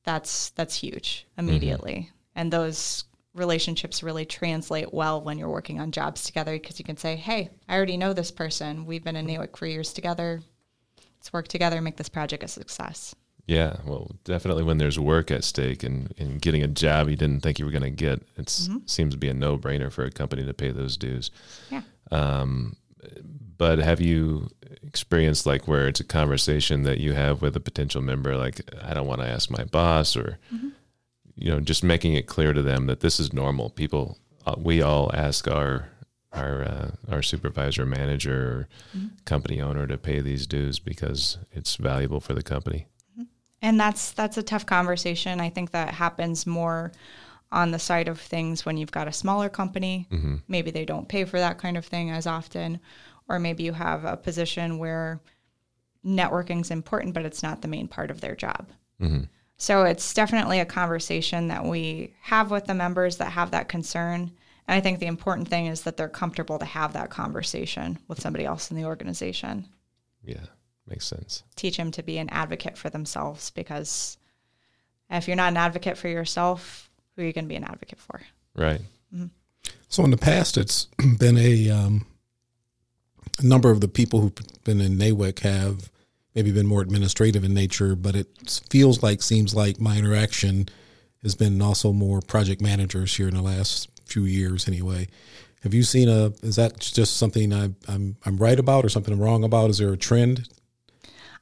that's 0.04 0.52
that's 0.52 0.76
huge 0.76 1.28
immediately. 1.38 1.94
Mm-hmm. 1.94 2.40
And 2.40 2.54
those 2.54 3.04
relationships 3.34 4.04
really 4.04 4.26
translate 4.26 4.94
well 4.94 5.22
when 5.22 5.38
you're 5.38 5.50
working 5.50 5.80
on 5.80 5.92
jobs 5.92 6.24
together 6.24 6.54
because 6.54 6.80
you 6.80 6.86
can 6.86 6.98
say, 6.98 7.16
hey, 7.16 7.50
I 7.68 7.76
already 7.76 7.98
know 7.98 8.14
this 8.14 8.32
person. 8.32 8.86
We've 8.86 9.04
been 9.04 9.16
in 9.16 9.26
NAWIC 9.26 9.58
for 9.58 9.66
years 9.66 9.94
together. 9.94 10.42
Let's 11.18 11.34
work 11.34 11.48
together 11.48 11.78
and 11.78 11.86
make 11.86 11.98
this 11.98 12.10
project 12.10 12.44
a 12.44 12.48
success. 12.48 13.16
Yeah, 13.46 13.78
well, 13.86 14.12
definitely 14.24 14.64
when 14.64 14.78
there's 14.78 15.00
work 15.00 15.30
at 15.30 15.44
stake 15.44 15.84
and, 15.84 16.14
and 16.18 16.42
getting 16.42 16.64
a 16.64 16.68
job 16.68 17.10
you 17.10 17.16
didn't 17.16 17.42
think 17.42 17.60
you 17.60 17.66
were 17.66 17.72
going 17.72 17.84
to 17.84 17.90
get, 17.90 18.22
it 18.38 18.50
seems 18.50 19.14
to 19.14 19.18
be 19.18 19.28
a 19.28 19.34
no 19.34 19.58
brainer 19.58 19.92
for 19.92 20.06
a 20.06 20.12
company 20.12 20.46
to 20.46 20.54
pay 20.54 20.72
those 20.72 20.96
dues. 20.96 21.30
Yeah. 21.70 21.82
Um, 22.12 22.78
but 23.58 23.80
have 23.80 24.00
you 24.00 24.50
experienced 24.86 25.46
like 25.46 25.68
where 25.68 25.88
it's 25.88 26.00
a 26.00 26.06
conversation 26.06 26.84
that 26.84 27.00
you 27.00 27.14
have 27.14 27.42
with 27.42 27.56
a 27.56 27.60
potential 27.60 28.02
member, 28.02 28.38
like, 28.38 28.62
I 28.82 28.94
don't 28.94 29.08
want 29.08 29.22
to 29.22 29.28
ask 29.28 29.50
my 29.50 29.66
boss, 29.66 30.16
or, 30.16 30.38
you 31.36 31.52
know, 31.52 31.60
just 31.60 31.84
making 31.84 32.14
it 32.14 32.28
clear 32.28 32.54
to 32.54 32.62
them 32.62 32.88
that 32.88 33.00
this 33.00 33.20
is 33.20 33.34
normal. 33.34 33.70
People, 33.70 34.18
uh, 34.46 34.56
we 34.58 34.82
all 34.82 35.12
ask 35.14 35.48
our 35.48 35.90
our 36.32 36.64
uh, 36.64 36.92
our 37.10 37.22
supervisor, 37.22 37.86
manager, 37.86 38.36
or 38.36 38.68
company 39.26 39.62
owner 39.62 39.86
to 39.88 39.98
pay 39.98 40.20
these 40.20 40.48
dues 40.48 40.80
because 40.80 41.38
it's 41.52 41.76
valuable 41.76 42.20
for 42.20 42.34
the 42.34 42.44
company. 42.44 42.88
And 43.62 43.80
that's 43.80 44.12
that's 44.12 44.38
a 44.38 44.44
tough 44.44 44.66
conversation. 44.66 45.40
I 45.40 45.50
think 45.50 45.72
that 45.72 45.94
happens 45.94 46.46
more 46.46 46.92
on 47.52 47.72
the 47.72 47.80
side 47.80 48.08
of 48.08 48.20
things 48.20 48.66
when 48.66 48.78
you've 48.78 48.92
got 48.92 49.08
a 49.08 49.14
smaller 49.14 49.48
company. 49.48 50.08
Maybe 50.48 50.72
they 50.72 50.86
don't 50.86 51.08
pay 51.08 51.24
for 51.24 51.38
that 51.40 51.60
kind 51.60 51.78
of 51.78 51.86
thing 51.86 52.10
as 52.10 52.26
often, 52.28 52.80
or 53.30 53.40
maybe 53.40 53.64
you 53.64 53.74
have 53.74 54.06
a 54.06 54.18
position 54.18 54.80
where 54.80 55.22
networking 56.04 56.62
is 56.62 56.72
important, 56.72 57.14
but 57.14 57.26
it's 57.26 57.44
not 57.44 57.62
the 57.62 57.68
main 57.68 57.88
part 57.88 58.12
of 58.12 58.22
their 58.22 58.36
job. 58.36 58.70
So 59.64 59.84
it's 59.84 60.14
definitely 60.14 60.60
a 60.60 60.66
conversation 60.66 61.48
that 61.48 61.64
we 61.64 62.14
have 62.20 62.52
with 62.52 62.66
the 62.66 62.74
members 62.74 63.16
that 63.16 63.32
have 63.32 63.52
that 63.52 63.70
concern. 63.70 64.30
And 64.68 64.76
I 64.76 64.82
think 64.82 65.00
the 65.00 65.06
important 65.06 65.48
thing 65.48 65.68
is 65.68 65.84
that 65.84 65.96
they're 65.96 66.10
comfortable 66.10 66.60
to 66.60 66.66
have 66.66 66.92
that 66.92 67.10
conversation 67.10 67.98
with 68.10 68.20
somebody 68.20 68.44
else 68.44 68.72
in 68.72 68.76
the 68.76 68.84
organization. 68.84 69.70
Yeah, 70.22 70.44
makes 70.86 71.08
sense. 71.08 71.44
Teach 71.56 71.78
them 71.78 71.92
to 71.92 72.04
be 72.04 72.18
an 72.18 72.30
advocate 72.30 72.78
for 72.78 72.90
themselves 72.90 73.52
because 73.52 74.18
if 75.10 75.30
you're 75.30 75.38
not 75.38 75.54
an 75.54 75.58
advocate 75.58 75.98
for 75.98 76.10
yourself, 76.10 76.90
who 77.16 77.22
are 77.22 77.26
you 77.26 77.32
going 77.32 77.46
to 77.46 77.50
be 77.50 77.56
an 77.56 77.64
advocate 77.64 78.02
for? 78.02 78.20
Right. 78.56 78.82
So 79.88 80.04
in 80.04 80.12
the 80.12 80.18
past, 80.18 80.58
it's 80.58 80.90
been 81.18 81.38
a, 81.38 81.70
um, 81.70 82.06
number 83.42 83.72
of 83.72 83.80
the 83.80 83.88
people 83.88 84.20
who've 84.20 84.64
been 84.66 84.82
in 84.82 84.98
NAWIC 84.98 85.40
have 85.40 85.90
maybe 86.36 86.52
been 86.52 86.68
more 86.68 86.82
administrative 86.82 87.44
in 87.44 87.54
nature, 87.54 87.96
but 87.96 88.16
it 88.16 88.62
feels 88.70 89.04
like, 89.04 89.22
seems 89.22 89.54
like 89.54 89.80
my 89.80 89.98
interaction 89.98 90.68
has 91.22 91.36
been 91.36 91.62
also 91.62 91.94
more 91.94 92.22
project 92.22 92.62
managers 92.62 93.16
here 93.16 93.28
in 93.28 93.36
the 93.36 93.42
last 93.42 93.90
few 94.06 94.26
years 94.26 94.68
anyway. 94.68 95.08
Have 95.62 95.74
you 95.74 95.84
seen 95.84 96.10
a, 96.10 96.34
is 96.42 96.58
that 96.58 96.80
just 96.80 97.18
something 97.18 97.54
I, 97.54 97.70
I'm, 97.88 98.18
I'm 98.26 98.38
right 98.38 98.60
about 98.60 98.84
or 98.84 98.90
something 98.90 99.14
I'm 99.14 99.22
wrong 99.22 99.44
about? 99.44 99.70
Is 99.70 99.78
there 99.78 99.94
a 99.94 99.98
trend? 99.98 100.50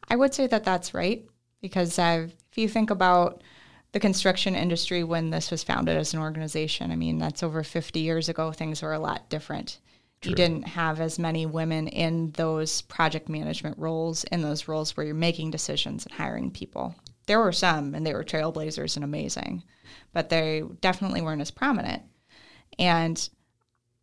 I 0.10 0.15
would 0.15 0.34
say 0.34 0.45
that 0.47 0.63
that's 0.63 0.93
right 0.93 1.25
because 1.62 1.97
uh, 1.97 2.27
if 2.51 2.58
you 2.58 2.67
think 2.67 2.89
about 2.89 3.41
the 3.93 3.99
construction 3.99 4.56
industry 4.56 5.04
when 5.04 5.32
this 5.32 5.51
was 5.51 5.63
founded 5.63 5.97
as 5.97 6.13
an 6.13 6.19
organization, 6.19 6.91
I 6.91 6.95
mean, 6.95 7.17
that's 7.17 7.43
over 7.43 7.63
50 7.63 7.99
years 7.99 8.30
ago, 8.30 8.51
things 8.51 8.82
were 8.82 8.93
a 8.93 8.99
lot 8.99 9.30
different. 9.30 9.80
You 10.23 10.36
didn't 10.36 10.67
have 10.67 11.01
as 11.01 11.17
many 11.17 11.47
women 11.47 11.88
in 11.88 12.31
those 12.31 12.84
project 12.84 13.27
management 13.27 13.77
roles, 13.79 14.23
in 14.25 14.41
those 14.41 14.67
roles 14.67 14.95
where 14.95 15.05
you're 15.05 15.15
making 15.15 15.49
decisions 15.49 16.05
and 16.05 16.13
hiring 16.13 16.51
people. 16.51 16.95
There 17.25 17.39
were 17.39 17.51
some, 17.51 17.95
and 17.95 18.05
they 18.05 18.13
were 18.13 18.23
trailblazers 18.23 18.95
and 18.95 19.03
amazing, 19.03 19.63
but 20.13 20.29
they 20.29 20.63
definitely 20.79 21.21
weren't 21.21 21.41
as 21.41 21.49
prominent. 21.49 22.03
And 22.77 23.29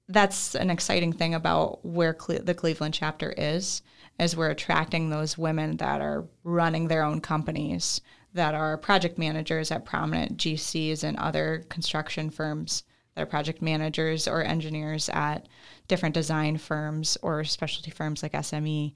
that's 0.09 0.55
an 0.57 0.71
exciting 0.71 1.13
thing 1.13 1.35
about 1.35 1.85
where 1.85 2.15
Cle- 2.15 2.43
the 2.43 2.55
Cleveland 2.55 2.95
chapter 2.95 3.33
is, 3.37 3.83
is 4.19 4.37
we're 4.37 4.51
attracting 4.51 5.11
those 5.11 5.39
women 5.39 5.77
that 5.77 6.01
are 6.01 6.27
running 6.43 6.89
their 6.89 7.03
own 7.05 7.21
companies, 7.21 8.01
that 8.35 8.55
are 8.55 8.77
project 8.77 9.19
managers 9.19 9.71
at 9.71 9.85
prominent 9.85 10.37
GCs 10.37 11.05
and 11.05 11.17
other 11.19 11.65
construction 11.69 12.31
firms, 12.31 12.83
that 13.15 13.23
are 13.23 13.27
project 13.27 13.63
managers 13.63 14.27
or 14.27 14.43
engineers 14.43 15.09
at 15.11 15.47
different 15.89 16.15
design 16.15 16.59
firms 16.59 17.19
or 17.23 17.45
specialty 17.45 17.91
firms 17.91 18.23
like 18.23 18.33
SME. 18.33 18.93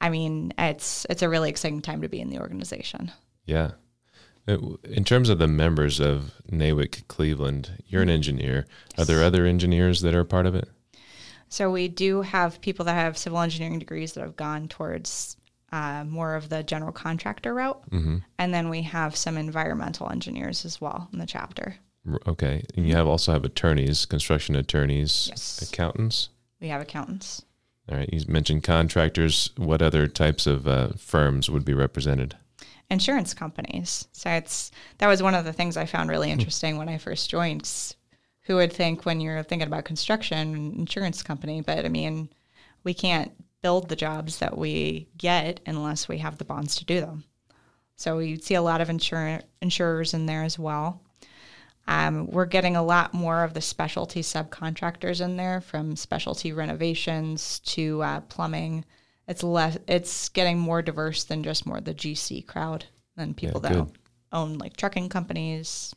I 0.00 0.10
mean, 0.10 0.52
it's 0.58 1.06
it's 1.10 1.22
a 1.22 1.28
really 1.28 1.50
exciting 1.50 1.80
time 1.82 2.02
to 2.02 2.08
be 2.08 2.20
in 2.20 2.30
the 2.30 2.38
organization. 2.38 3.10
Yeah. 3.46 3.72
Uh, 4.46 4.58
In 4.84 5.04
terms 5.04 5.28
of 5.28 5.38
the 5.38 5.48
members 5.48 5.98
of 5.98 6.32
NAWIC 6.50 7.08
Cleveland, 7.08 7.82
you're 7.88 8.02
an 8.02 8.10
engineer. 8.10 8.66
Are 8.96 9.04
there 9.04 9.24
other 9.24 9.44
engineers 9.46 10.02
that 10.02 10.14
are 10.14 10.24
part 10.24 10.46
of 10.46 10.54
it? 10.54 10.68
So 11.48 11.70
we 11.70 11.88
do 11.88 12.22
have 12.22 12.60
people 12.60 12.84
that 12.84 12.94
have 12.94 13.16
civil 13.18 13.40
engineering 13.40 13.78
degrees 13.78 14.12
that 14.12 14.20
have 14.20 14.36
gone 14.36 14.68
towards 14.68 15.36
uh, 15.72 16.04
more 16.06 16.34
of 16.34 16.48
the 16.48 16.62
general 16.62 16.92
contractor 16.92 17.54
route, 17.54 17.82
and 18.38 18.54
then 18.54 18.68
we 18.68 18.82
have 18.82 19.16
some 19.16 19.36
environmental 19.36 20.10
engineers 20.10 20.64
as 20.64 20.80
well 20.80 21.08
in 21.12 21.18
the 21.18 21.26
chapter. 21.26 21.76
Okay. 22.26 22.64
And 22.76 22.86
you 22.86 22.94
have 22.94 23.06
also 23.06 23.32
have 23.32 23.44
attorneys, 23.44 24.06
construction 24.06 24.54
attorneys, 24.56 25.26
Yes. 25.28 25.62
accountants. 25.62 26.28
We 26.60 26.68
have 26.68 26.80
accountants. 26.80 27.42
All 27.90 27.96
right. 27.98 28.08
You 28.12 28.20
mentioned 28.28 28.62
contractors. 28.64 29.50
What 29.56 29.82
other 29.82 30.06
types 30.08 30.46
of 30.46 30.66
uh, 30.66 30.88
firms 30.96 31.48
would 31.50 31.64
be 31.64 31.74
represented? 31.74 32.36
insurance 32.88 33.34
companies. 33.34 34.06
So 34.12 34.30
it's 34.30 34.70
that 34.98 35.08
was 35.08 35.20
one 35.20 35.34
of 35.34 35.44
the 35.44 35.52
things 35.52 35.76
I 35.76 35.86
found 35.86 36.08
really 36.08 36.30
interesting 36.30 36.76
when 36.78 36.88
I 36.88 36.98
first 36.98 37.28
joined. 37.28 37.68
Who 38.42 38.54
would 38.56 38.72
think 38.72 39.04
when 39.04 39.20
you're 39.20 39.42
thinking 39.42 39.66
about 39.66 39.84
construction, 39.84 40.54
an 40.54 40.72
insurance 40.78 41.20
company? 41.24 41.62
But 41.62 41.84
I 41.84 41.88
mean, 41.88 42.28
we 42.84 42.94
can't 42.94 43.32
build 43.60 43.88
the 43.88 43.96
jobs 43.96 44.38
that 44.38 44.56
we 44.56 45.08
get 45.18 45.58
unless 45.66 46.06
we 46.06 46.18
have 46.18 46.38
the 46.38 46.44
bonds 46.44 46.76
to 46.76 46.84
do 46.84 47.00
them. 47.00 47.24
So 47.96 48.20
you'd 48.20 48.44
see 48.44 48.54
a 48.54 48.62
lot 48.62 48.80
of 48.80 48.86
insur- 48.86 49.42
insurers 49.60 50.14
in 50.14 50.26
there 50.26 50.44
as 50.44 50.56
well. 50.56 51.00
Um, 51.88 52.26
we're 52.26 52.46
getting 52.46 52.76
a 52.76 52.82
lot 52.82 53.14
more 53.14 53.44
of 53.44 53.54
the 53.54 53.60
specialty 53.60 54.22
subcontractors 54.22 55.20
in 55.20 55.36
there, 55.36 55.60
from 55.60 55.94
specialty 55.96 56.52
renovations 56.52 57.60
to 57.60 58.02
uh, 58.02 58.20
plumbing. 58.22 58.84
It's 59.28 59.42
less. 59.42 59.78
It's 59.86 60.28
getting 60.30 60.58
more 60.58 60.82
diverse 60.82 61.24
than 61.24 61.42
just 61.42 61.66
more 61.66 61.80
the 61.80 61.94
GC 61.94 62.46
crowd 62.46 62.86
than 63.16 63.34
people 63.34 63.60
Yeah, 63.62 63.70
that 63.70 63.78
own, 63.78 63.92
own 64.32 64.58
like 64.58 64.76
trucking 64.76 65.08
companies, 65.08 65.94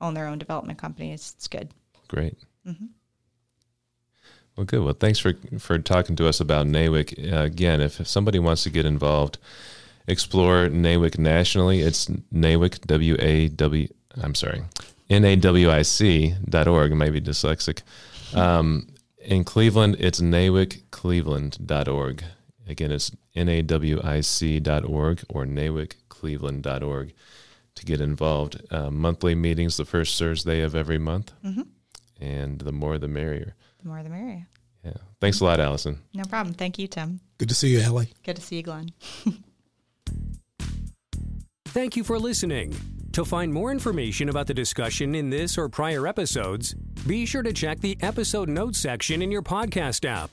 own 0.00 0.14
their 0.14 0.26
own 0.26 0.38
development 0.38 0.78
companies. 0.78 1.34
It's 1.36 1.48
good. 1.48 1.70
Great. 2.08 2.36
Well, 4.56 4.66
good. 4.66 4.84
Well, 4.84 4.94
thanks 4.94 5.18
for 5.18 5.34
for 5.58 5.78
talking 5.78 6.14
to 6.16 6.28
us 6.28 6.40
about 6.40 6.66
NAWIC. 6.66 7.32
Uh, 7.32 7.44
again, 7.44 7.80
if, 7.80 8.00
if 8.00 8.06
somebody 8.06 8.38
wants 8.38 8.62
to 8.64 8.70
get 8.70 8.84
involved, 8.84 9.38
explore 10.06 10.68
NAWIC 10.68 11.18
nationally. 11.18 11.80
It's 11.80 12.06
NAWIC 12.06 12.82
W 12.86 13.16
A 13.18 13.48
W. 13.48 13.88
I'm 14.22 14.34
sorry, 14.34 14.62
N 15.12 15.24
A 15.24 15.36
W 15.36 15.70
I 15.70 15.82
C 15.82 16.34
dot 16.48 16.66
org. 16.66 16.92
Maybe 16.94 17.20
dyslexic. 17.20 17.82
Um, 18.34 18.88
in 19.18 19.44
Cleveland, 19.44 19.96
it's 19.98 20.20
NAWICCleveland 20.20 21.66
dot 21.66 21.86
org. 21.86 22.24
Again, 22.66 22.90
it's 22.90 23.12
N 23.34 23.48
A 23.48 23.62
W 23.62 24.00
I 24.02 24.20
C 24.22 24.58
dot 24.58 24.84
org 24.84 25.22
or 25.28 25.44
NAWICCleveland 25.44 26.62
dot 26.62 26.82
org 26.82 27.12
to 27.74 27.84
get 27.84 28.00
involved. 28.00 28.60
Uh, 28.70 28.90
monthly 28.90 29.34
meetings 29.34 29.76
the 29.76 29.84
first 29.84 30.18
Thursday 30.18 30.62
of 30.62 30.74
every 30.74 30.98
month 30.98 31.32
and 32.20 32.60
the 32.60 32.72
more 32.72 32.96
the 32.98 33.08
merrier. 33.08 33.54
The 33.82 33.88
more 33.88 34.02
the 34.02 34.08
merrier. 34.08 34.46
Yeah. 34.84 34.92
Thanks 35.20 35.40
a 35.40 35.44
lot, 35.44 35.60
Allison. 35.60 35.98
No 36.14 36.24
problem. 36.24 36.54
Thank 36.54 36.78
you, 36.78 36.88
Tim. 36.88 37.20
Good 37.38 37.48
to 37.50 37.54
see 37.54 37.68
you, 37.68 37.80
Allie. 37.80 38.12
Good 38.24 38.36
to 38.36 38.42
see 38.42 38.56
you, 38.56 38.62
Glenn. 38.62 38.90
Thank 41.66 41.96
you 41.96 42.04
for 42.04 42.18
listening. 42.18 42.74
To 43.12 43.24
find 43.26 43.52
more 43.52 43.70
information 43.70 44.30
about 44.30 44.46
the 44.46 44.54
discussion 44.54 45.14
in 45.14 45.28
this 45.28 45.58
or 45.58 45.68
prior 45.68 46.06
episodes, 46.06 46.72
be 47.06 47.26
sure 47.26 47.42
to 47.42 47.52
check 47.52 47.78
the 47.80 47.98
episode 48.00 48.48
notes 48.48 48.78
section 48.78 49.20
in 49.20 49.30
your 49.30 49.42
podcast 49.42 50.08
app. 50.08 50.30